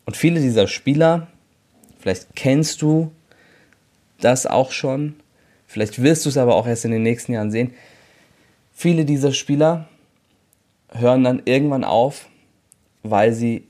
Und 0.06 0.18
viele 0.18 0.42
dieser 0.42 0.66
Spieler, 0.66 1.28
vielleicht 2.00 2.36
kennst 2.36 2.82
du 2.82 3.12
das 4.20 4.48
auch 4.48 4.72
schon, 4.72 5.14
vielleicht 5.68 6.02
wirst 6.02 6.26
du 6.26 6.30
es 6.30 6.38
aber 6.38 6.56
auch 6.56 6.66
erst 6.66 6.84
in 6.84 6.90
den 6.90 7.04
nächsten 7.04 7.34
Jahren 7.34 7.52
sehen, 7.52 7.76
viele 8.74 9.06
dieser 9.06 9.34
Spieler 9.34 9.88
hören 10.94 11.24
dann 11.24 11.44
irgendwann 11.46 11.84
auf, 11.84 12.28
weil 13.04 13.34
sie 13.34 13.68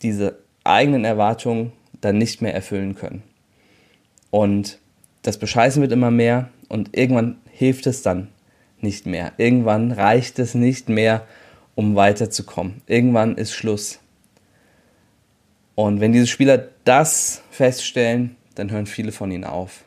diese 0.00 0.38
eigenen 0.62 1.04
Erwartungen 1.04 1.72
dann 2.00 2.18
nicht 2.18 2.40
mehr 2.40 2.54
erfüllen 2.54 2.94
können. 2.94 3.24
Und 4.30 4.78
das 5.22 5.38
Bescheißen 5.38 5.82
wird 5.82 5.90
immer 5.90 6.12
mehr 6.12 6.50
und 6.68 6.96
irgendwann 6.96 7.38
hilft 7.58 7.88
es 7.88 8.02
dann 8.02 8.28
nicht 8.80 9.04
mehr. 9.04 9.32
Irgendwann 9.36 9.90
reicht 9.90 10.38
es 10.38 10.54
nicht 10.54 10.88
mehr, 10.88 11.26
um 11.74 11.96
weiterzukommen. 11.96 12.82
Irgendwann 12.86 13.36
ist 13.36 13.52
Schluss. 13.52 13.98
Und 15.74 16.00
wenn 16.00 16.12
diese 16.12 16.28
Spieler 16.28 16.68
das 16.84 17.42
feststellen, 17.50 18.36
dann 18.54 18.70
hören 18.70 18.86
viele 18.86 19.10
von 19.10 19.32
ihnen 19.32 19.42
auf. 19.42 19.84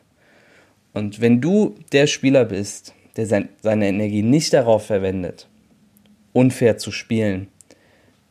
Und 0.92 1.22
wenn 1.22 1.40
du 1.40 1.74
der 1.92 2.06
Spieler 2.06 2.44
bist, 2.44 2.92
der 3.16 3.26
sein, 3.26 3.48
seine 3.62 3.88
Energie 3.88 4.22
nicht 4.22 4.52
darauf 4.52 4.84
verwendet, 4.84 5.48
unfair 6.34 6.76
zu 6.76 6.92
spielen, 6.92 7.48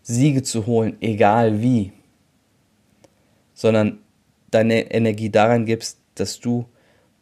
Siege 0.04 0.44
zu 0.44 0.68
holen, 0.68 0.98
egal 1.02 1.64
wie, 1.64 1.94
sondern 3.56 3.98
deine 4.52 4.92
Energie 4.92 5.32
daran 5.32 5.66
gibst, 5.66 5.98
dass 6.14 6.40
du 6.40 6.66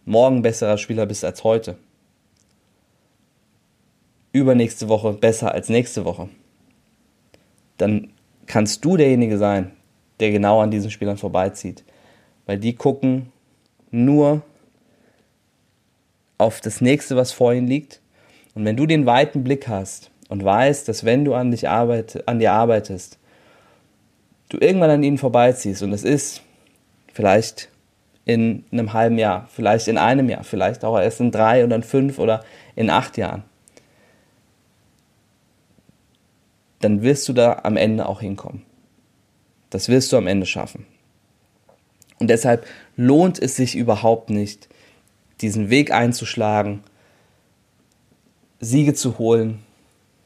morgen 0.03 0.41
besserer 0.41 0.77
Spieler 0.77 1.05
bist 1.05 1.23
als 1.23 1.45
heute. 1.45 1.77
Übernächste 4.31 4.89
Woche 4.89 5.13
besser 5.13 5.53
als 5.53 5.69
nächste 5.69 6.05
Woche. 6.05 6.29
Dann 7.77 8.11
kannst 8.45 8.83
du 8.85 8.97
derjenige 8.97 9.37
sein, 9.37 9.71
der 10.19 10.31
genau 10.31 10.59
an 10.61 10.71
diesen 10.71 10.91
Spielern 10.91 11.17
vorbeizieht. 11.17 11.83
Weil 12.45 12.57
die 12.57 12.75
gucken 12.75 13.31
nur 13.91 14.41
auf 16.37 16.61
das 16.61 16.81
nächste, 16.81 17.15
was 17.15 17.31
vor 17.31 17.53
ihnen 17.53 17.67
liegt. 17.67 18.01
Und 18.55 18.65
wenn 18.65 18.77
du 18.77 18.85
den 18.85 19.05
weiten 19.05 19.43
Blick 19.43 19.67
hast 19.67 20.11
und 20.29 20.43
weißt, 20.43 20.87
dass 20.87 21.05
wenn 21.05 21.25
du 21.25 21.33
an, 21.33 21.51
dich 21.51 21.69
arbeit, 21.69 22.27
an 22.27 22.39
dir 22.39 22.51
arbeitest, 22.51 23.19
du 24.49 24.57
irgendwann 24.57 24.89
an 24.89 25.03
ihnen 25.03 25.17
vorbeiziehst 25.17 25.83
und 25.83 25.93
es 25.93 26.03
ist 26.03 26.41
vielleicht 27.13 27.69
in 28.25 28.63
einem 28.71 28.93
halben 28.93 29.17
Jahr, 29.17 29.47
vielleicht 29.51 29.87
in 29.87 29.97
einem 29.97 30.29
Jahr, 30.29 30.43
vielleicht 30.43 30.83
auch 30.83 30.99
erst 30.99 31.19
in 31.19 31.31
drei 31.31 31.63
oder 31.63 31.75
in 31.75 31.83
fünf 31.83 32.19
oder 32.19 32.43
in 32.75 32.89
acht 32.89 33.17
Jahren, 33.17 33.43
dann 36.79 37.01
wirst 37.01 37.27
du 37.27 37.33
da 37.33 37.61
am 37.63 37.77
Ende 37.77 38.07
auch 38.07 38.21
hinkommen. 38.21 38.63
Das 39.69 39.89
wirst 39.89 40.11
du 40.11 40.17
am 40.17 40.27
Ende 40.27 40.45
schaffen. 40.45 40.85
Und 42.19 42.29
deshalb 42.29 42.65
lohnt 42.95 43.39
es 43.39 43.55
sich 43.55 43.75
überhaupt 43.75 44.29
nicht, 44.29 44.67
diesen 45.41 45.69
Weg 45.69 45.91
einzuschlagen, 45.91 46.83
Siege 48.59 48.93
zu 48.93 49.17
holen, 49.19 49.59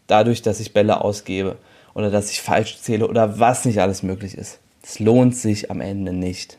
dadurch, 0.08 0.42
dass 0.42 0.60
ich 0.60 0.74
Bälle 0.74 1.02
ausgebe 1.02 1.58
oder 1.94 2.10
dass 2.10 2.32
ich 2.32 2.42
falsch 2.42 2.80
zähle 2.80 3.08
oder 3.08 3.40
was 3.40 3.66
nicht 3.66 3.80
alles 3.80 4.02
möglich 4.02 4.36
ist. 4.36 4.60
Es 4.82 5.00
lohnt 5.00 5.36
sich 5.36 5.70
am 5.70 5.82
Ende 5.82 6.14
nicht. 6.14 6.58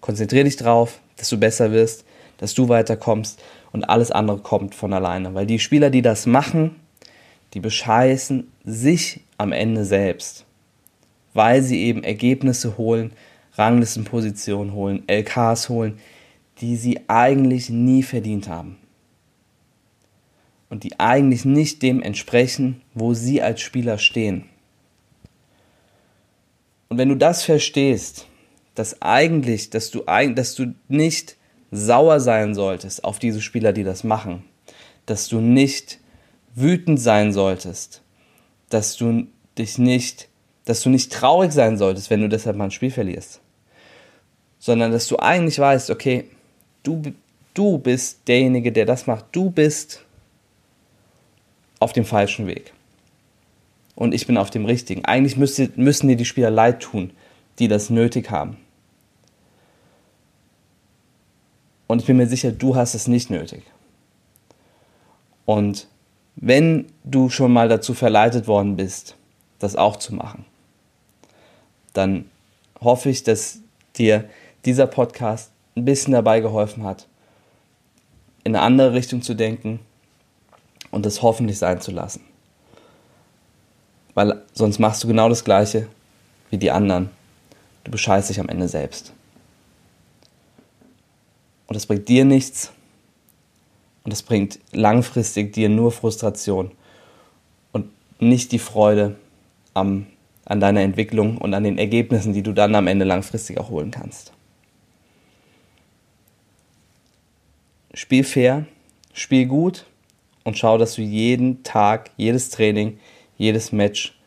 Konzentriere 0.00 0.44
dich 0.44 0.56
drauf, 0.56 1.00
dass 1.16 1.28
du 1.28 1.38
besser 1.38 1.72
wirst, 1.72 2.04
dass 2.38 2.54
du 2.54 2.68
weiterkommst 2.68 3.42
und 3.72 3.84
alles 3.84 4.10
andere 4.10 4.38
kommt 4.38 4.74
von 4.74 4.92
alleine. 4.92 5.34
Weil 5.34 5.46
die 5.46 5.58
Spieler, 5.58 5.90
die 5.90 6.02
das 6.02 6.26
machen, 6.26 6.76
die 7.54 7.60
bescheißen 7.60 8.50
sich 8.64 9.20
am 9.38 9.52
Ende 9.52 9.84
selbst. 9.84 10.46
Weil 11.32 11.62
sie 11.62 11.84
eben 11.84 12.02
Ergebnisse 12.02 12.76
holen, 12.76 13.12
Ranglistenpositionen 13.54 14.72
holen, 14.72 15.04
LKs 15.06 15.68
holen, 15.68 15.98
die 16.60 16.76
sie 16.76 17.00
eigentlich 17.08 17.70
nie 17.70 18.02
verdient 18.02 18.48
haben. 18.48 18.76
Und 20.68 20.84
die 20.84 21.00
eigentlich 21.00 21.44
nicht 21.44 21.82
dem 21.82 22.00
entsprechen, 22.02 22.82
wo 22.94 23.14
sie 23.14 23.42
als 23.42 23.60
Spieler 23.60 23.98
stehen. 23.98 24.44
Und 26.88 26.98
wenn 26.98 27.08
du 27.08 27.16
das 27.16 27.42
verstehst, 27.42 28.26
dass 28.74 29.02
eigentlich, 29.02 29.70
dass 29.70 29.90
du, 29.90 30.04
dass 30.34 30.54
du 30.54 30.74
nicht 30.88 31.36
sauer 31.70 32.20
sein 32.20 32.54
solltest 32.54 33.04
auf 33.04 33.18
diese 33.18 33.40
Spieler, 33.40 33.72
die 33.72 33.84
das 33.84 34.04
machen, 34.04 34.44
dass 35.06 35.28
du 35.28 35.40
nicht 35.40 36.00
wütend 36.54 37.00
sein 37.00 37.32
solltest, 37.32 38.02
dass 38.70 38.96
du 38.96 39.26
dich 39.58 39.78
nicht, 39.78 40.28
dass 40.64 40.80
du 40.80 40.88
nicht 40.88 41.12
traurig 41.12 41.52
sein 41.52 41.76
solltest, 41.76 42.08
wenn 42.08 42.22
du 42.22 42.28
deshalb 42.28 42.56
mal 42.56 42.64
ein 42.64 42.70
Spiel 42.70 42.90
verlierst, 42.90 43.40
sondern 44.58 44.92
dass 44.92 45.06
du 45.06 45.18
eigentlich 45.18 45.58
weißt, 45.58 45.90
okay, 45.90 46.24
du, 46.82 47.02
du 47.54 47.78
bist 47.78 48.26
derjenige, 48.26 48.72
der 48.72 48.86
das 48.86 49.06
macht, 49.06 49.26
du 49.32 49.50
bist 49.50 50.02
auf 51.78 51.92
dem 51.92 52.04
falschen 52.04 52.46
Weg 52.46 52.72
und 53.96 54.14
ich 54.14 54.26
bin 54.26 54.36
auf 54.36 54.50
dem 54.50 54.64
richtigen. 54.64 55.04
Eigentlich 55.04 55.36
müsste, 55.36 55.70
müssen 55.76 56.08
dir 56.08 56.16
die 56.16 56.24
Spieler 56.24 56.50
leid 56.50 56.80
tun, 56.80 57.12
die 57.58 57.68
das 57.68 57.90
nötig 57.90 58.30
haben. 58.30 58.56
Und 61.86 62.00
ich 62.00 62.06
bin 62.06 62.16
mir 62.16 62.28
sicher, 62.28 62.52
du 62.52 62.76
hast 62.76 62.94
es 62.94 63.08
nicht 63.08 63.30
nötig. 63.30 63.64
Und 65.44 65.88
wenn 66.36 66.86
du 67.04 67.28
schon 67.28 67.52
mal 67.52 67.68
dazu 67.68 67.94
verleitet 67.94 68.46
worden 68.46 68.76
bist, 68.76 69.16
das 69.58 69.76
auch 69.76 69.96
zu 69.96 70.14
machen, 70.14 70.44
dann 71.92 72.30
hoffe 72.80 73.10
ich, 73.10 73.24
dass 73.24 73.60
dir 73.96 74.28
dieser 74.64 74.86
Podcast 74.86 75.50
ein 75.76 75.84
bisschen 75.84 76.12
dabei 76.12 76.40
geholfen 76.40 76.84
hat, 76.84 77.06
in 78.44 78.54
eine 78.54 78.64
andere 78.64 78.92
Richtung 78.94 79.22
zu 79.22 79.34
denken 79.34 79.80
und 80.90 81.04
das 81.04 81.22
hoffentlich 81.22 81.58
sein 81.58 81.80
zu 81.80 81.90
lassen. 81.90 82.22
Weil 84.14 84.42
sonst 84.52 84.78
machst 84.78 85.04
du 85.04 85.08
genau 85.08 85.28
das 85.28 85.44
Gleiche 85.44 85.88
wie 86.50 86.58
die 86.58 86.70
anderen. 86.70 87.10
Du 87.84 87.90
bescheißt 87.90 88.30
dich 88.30 88.40
am 88.40 88.48
Ende 88.48 88.68
selbst. 88.68 89.12
und 91.66 91.74
das 91.74 91.86
bringt 91.86 92.08
dir 92.08 92.24
nichts 92.24 92.72
und 94.04 94.12
das 94.12 94.22
bringt 94.22 94.58
langfristig 94.72 95.52
dir 95.52 95.68
nur 95.68 95.92
Frustration 95.92 96.70
und 97.72 97.86
nicht 98.18 98.52
die 98.52 98.58
Freude 98.58 99.16
am, 99.74 100.06
an 100.44 100.60
deiner 100.60 100.80
Entwicklung 100.80 101.38
und 101.38 101.54
an 101.54 101.64
den 101.64 101.78
Ergebnissen, 101.78 102.32
die 102.32 102.42
du 102.42 102.52
dann 102.52 102.74
am 102.74 102.86
Ende 102.86 103.04
langfristig 103.04 103.58
auch 103.58 103.70
holen 103.70 103.90
kannst. 103.90 104.32
Spiel 107.92 108.24
fair, 108.24 108.66
spiel 109.12 109.46
gut 109.46 109.84
und 110.44 110.56
schau, 110.56 110.78
dass 110.78 110.94
du 110.94 111.02
jeden 111.02 111.62
Tag, 111.62 112.10
jedes 112.16 112.50
Training, 112.50 112.98
jedes 113.36 113.72
Match 113.72 114.18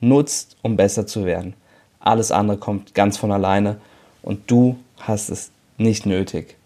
nutzt, 0.00 0.56
um 0.62 0.76
besser 0.76 1.06
zu 1.06 1.24
werden. 1.24 1.54
Alles 2.00 2.30
andere 2.30 2.58
kommt 2.58 2.94
ganz 2.94 3.16
von 3.16 3.32
alleine 3.32 3.80
und 4.22 4.50
du 4.50 4.78
hast 4.98 5.30
es 5.30 5.50
nicht 5.76 6.06
nötig, 6.06 6.56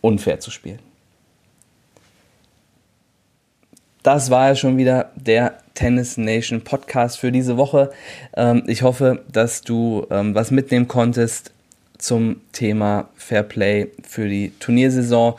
unfair 0.00 0.40
zu 0.40 0.50
spielen. 0.50 0.89
Das 4.02 4.30
war 4.30 4.48
ja 4.48 4.54
schon 4.54 4.78
wieder 4.78 5.10
der 5.14 5.58
Tennis 5.74 6.16
Nation 6.16 6.62
Podcast 6.62 7.18
für 7.18 7.30
diese 7.30 7.56
Woche. 7.56 7.90
Ähm, 8.34 8.62
ich 8.66 8.82
hoffe, 8.82 9.22
dass 9.30 9.62
du 9.62 10.06
ähm, 10.10 10.34
was 10.34 10.50
mitnehmen 10.50 10.88
konntest 10.88 11.52
zum 11.98 12.40
Thema 12.52 13.08
Fair 13.14 13.42
Play 13.42 13.88
für 14.02 14.26
die 14.26 14.52
Turniersaison 14.58 15.36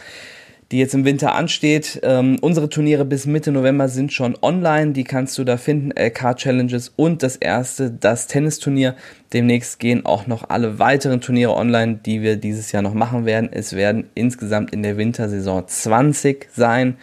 die 0.72 0.80
jetzt 0.80 0.94
im 0.94 1.04
Winter 1.04 1.36
ansteht. 1.36 2.00
Ähm, 2.02 2.38
unsere 2.40 2.70
Turniere 2.70 3.04
bis 3.04 3.26
Mitte 3.26 3.52
November 3.52 3.90
sind 3.90 4.14
schon 4.14 4.38
online. 4.42 4.94
Die 4.94 5.04
kannst 5.04 5.38
du 5.38 5.44
da 5.44 5.58
finden. 5.58 5.92
LK 5.92 6.38
Challenges 6.38 6.94
und 6.96 7.24
das 7.24 7.36
erste, 7.36 7.92
das 7.92 8.28
Tennisturnier. 8.28 8.96
Demnächst 9.34 9.80
gehen 9.80 10.06
auch 10.06 10.28
noch 10.28 10.50
alle 10.50 10.80
weiteren 10.80 11.20
Turniere 11.20 11.56
online, 11.56 12.00
die 12.06 12.22
wir 12.22 12.38
dieses 12.38 12.72
Jahr 12.72 12.82
noch 12.82 12.94
machen 12.94 13.26
werden. 13.26 13.50
Es 13.52 13.74
werden 13.74 14.10
insgesamt 14.16 14.72
in 14.72 14.82
der 14.82 14.96
Wintersaison 14.96 15.68
20 15.68 16.48
sein. 16.56 16.96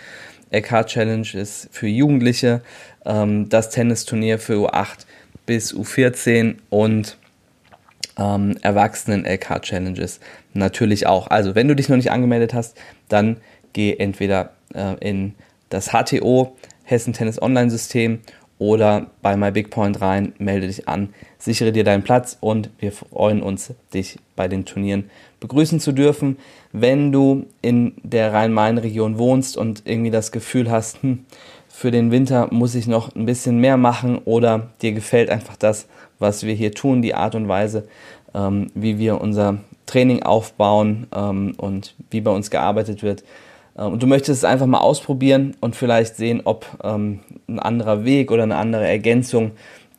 LK 0.50 0.86
Challenge 0.86 1.28
ist 1.34 1.68
für 1.70 1.88
Jugendliche, 1.88 2.62
ähm, 3.04 3.48
das 3.48 3.70
Tennisturnier 3.70 4.38
für 4.38 4.54
U8 4.54 5.06
bis 5.46 5.74
U14 5.74 6.56
und 6.70 7.16
ähm, 8.18 8.56
Erwachsenen 8.62 9.24
LK 9.24 9.62
Challenges 9.62 10.20
natürlich 10.54 11.06
auch. 11.06 11.28
Also, 11.28 11.54
wenn 11.54 11.68
du 11.68 11.76
dich 11.76 11.88
noch 11.88 11.96
nicht 11.96 12.10
angemeldet 12.10 12.54
hast, 12.54 12.76
dann 13.08 13.38
geh 13.72 13.94
entweder 13.96 14.52
äh, 14.74 14.94
in 15.00 15.34
das 15.68 15.90
HTO, 15.92 16.56
Hessen 16.84 17.12
Tennis 17.12 17.40
Online 17.40 17.70
System, 17.70 18.20
oder 18.58 19.10
bei 19.22 19.36
MyBigPoint 19.36 20.00
rein, 20.00 20.32
melde 20.38 20.66
dich 20.66 20.88
an, 20.88 21.14
sichere 21.38 21.72
dir 21.72 21.84
deinen 21.84 22.02
Platz 22.02 22.36
und 22.40 22.70
wir 22.78 22.92
freuen 22.92 23.40
uns, 23.40 23.72
dich 23.94 24.18
bei 24.34 24.48
den 24.48 24.64
Turnieren 24.64 25.10
begrüßen 25.40 25.80
zu 25.80 25.92
dürfen. 25.92 26.38
Wenn 26.72 27.12
du 27.12 27.46
in 27.62 27.94
der 28.02 28.32
Rhein-Main-Region 28.32 29.18
wohnst 29.18 29.56
und 29.56 29.82
irgendwie 29.84 30.10
das 30.10 30.32
Gefühl 30.32 30.70
hast, 30.70 31.02
hm, 31.02 31.24
für 31.68 31.90
den 31.90 32.10
Winter 32.10 32.48
muss 32.50 32.74
ich 32.74 32.86
noch 32.86 33.14
ein 33.14 33.26
bisschen 33.26 33.58
mehr 33.58 33.76
machen 33.76 34.18
oder 34.24 34.70
dir 34.82 34.92
gefällt 34.92 35.30
einfach 35.30 35.56
das, 35.56 35.86
was 36.18 36.44
wir 36.44 36.54
hier 36.54 36.72
tun, 36.72 37.02
die 37.02 37.14
Art 37.14 37.34
und 37.34 37.48
Weise, 37.48 37.86
ähm, 38.34 38.68
wie 38.74 38.98
wir 38.98 39.20
unser 39.20 39.58
Training 39.86 40.22
aufbauen 40.22 41.06
ähm, 41.14 41.54
und 41.56 41.94
wie 42.10 42.20
bei 42.20 42.32
uns 42.32 42.50
gearbeitet 42.50 43.02
wird, 43.02 43.22
ähm, 43.78 43.92
und 43.92 44.02
du 44.02 44.06
möchtest 44.06 44.38
es 44.38 44.44
einfach 44.44 44.66
mal 44.66 44.78
ausprobieren 44.78 45.54
und 45.60 45.76
vielleicht 45.76 46.16
sehen, 46.16 46.42
ob 46.44 46.66
ähm, 46.82 47.20
ein 47.48 47.60
anderer 47.60 48.04
Weg 48.04 48.30
oder 48.30 48.42
eine 48.42 48.56
andere 48.56 48.86
Ergänzung 48.86 49.52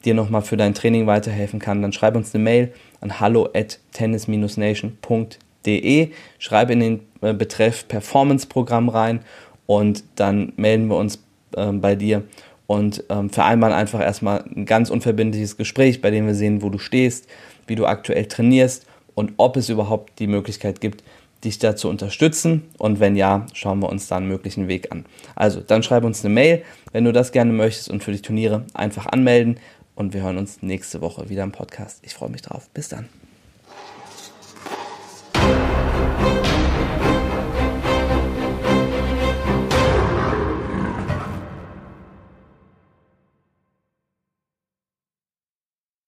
dir 0.06 0.14
nochmal 0.14 0.42
für 0.42 0.58
dein 0.58 0.74
Training 0.74 1.08
weiterhelfen 1.08 1.60
kann, 1.60 1.82
dann 1.82 1.94
schreib 1.94 2.16
uns 2.16 2.34
eine 2.34 2.44
Mail 2.44 2.74
an 3.02 3.20
hallo 3.20 3.50
at 3.54 3.80
tennis-nation.de. 3.94 6.12
Schreib 6.38 6.70
in 6.70 6.80
den 6.80 7.00
äh, 7.22 7.34
Betreff 7.34 7.88
Performance-Programm 7.88 8.90
rein 8.90 9.22
und 9.66 10.04
dann 10.16 10.54
melden 10.58 10.88
wir 10.88 10.98
uns 10.98 11.20
äh, 11.56 11.72
bei 11.72 11.96
dir 11.96 12.24
und 12.68 13.04
ähm, 13.10 13.30
vereinbaren 13.30 13.74
einfach 13.74 14.00
erstmal 14.00 14.44
ein 14.56 14.66
ganz 14.66 14.90
unverbindliches 14.90 15.58
Gespräch, 15.58 16.02
bei 16.02 16.12
dem 16.12 16.28
wir 16.28 16.36
sehen, 16.36 16.62
wo 16.62 16.70
du 16.70 16.78
stehst, 16.78 17.28
wie 17.68 17.76
du 17.76 17.86
aktuell 17.86 18.26
trainierst 18.26 18.86
und 19.16 19.34
ob 19.38 19.58
es 19.58 19.70
überhaupt 19.70 20.20
die 20.20 20.28
Möglichkeit 20.28 20.80
gibt, 20.80 21.04
dich 21.44 21.58
da 21.58 21.76
zu 21.76 21.90
unterstützen 21.90 22.64
und 22.78 23.00
wenn 23.00 23.16
ja, 23.16 23.46
schauen 23.54 23.80
wir 23.80 23.90
uns 23.90 24.08
da 24.08 24.18
einen 24.18 24.28
möglichen 24.28 24.68
Weg 24.68 24.92
an. 24.92 25.06
Also, 25.36 25.62
dann 25.62 25.84
schreib 25.84 26.04
uns 26.04 26.24
eine 26.24 26.34
Mail, 26.34 26.64
wenn 26.92 27.06
du 27.06 27.14
das 27.14 27.32
gerne 27.32 27.54
möchtest 27.54 27.90
und 27.90 28.04
für 28.04 28.12
die 28.12 28.22
Turniere 28.22 28.66
einfach 28.74 29.08
anmelden 29.08 29.58
und 30.00 30.14
wir 30.14 30.24
hören 30.24 30.38
uns 30.38 30.62
nächste 30.62 31.02
Woche 31.02 31.28
wieder 31.30 31.44
im 31.44 31.52
Podcast. 31.52 32.00
Ich 32.04 32.14
freue 32.14 32.30
mich 32.30 32.42
drauf. 32.42 32.70
Bis 32.74 32.88
dann. 32.88 33.10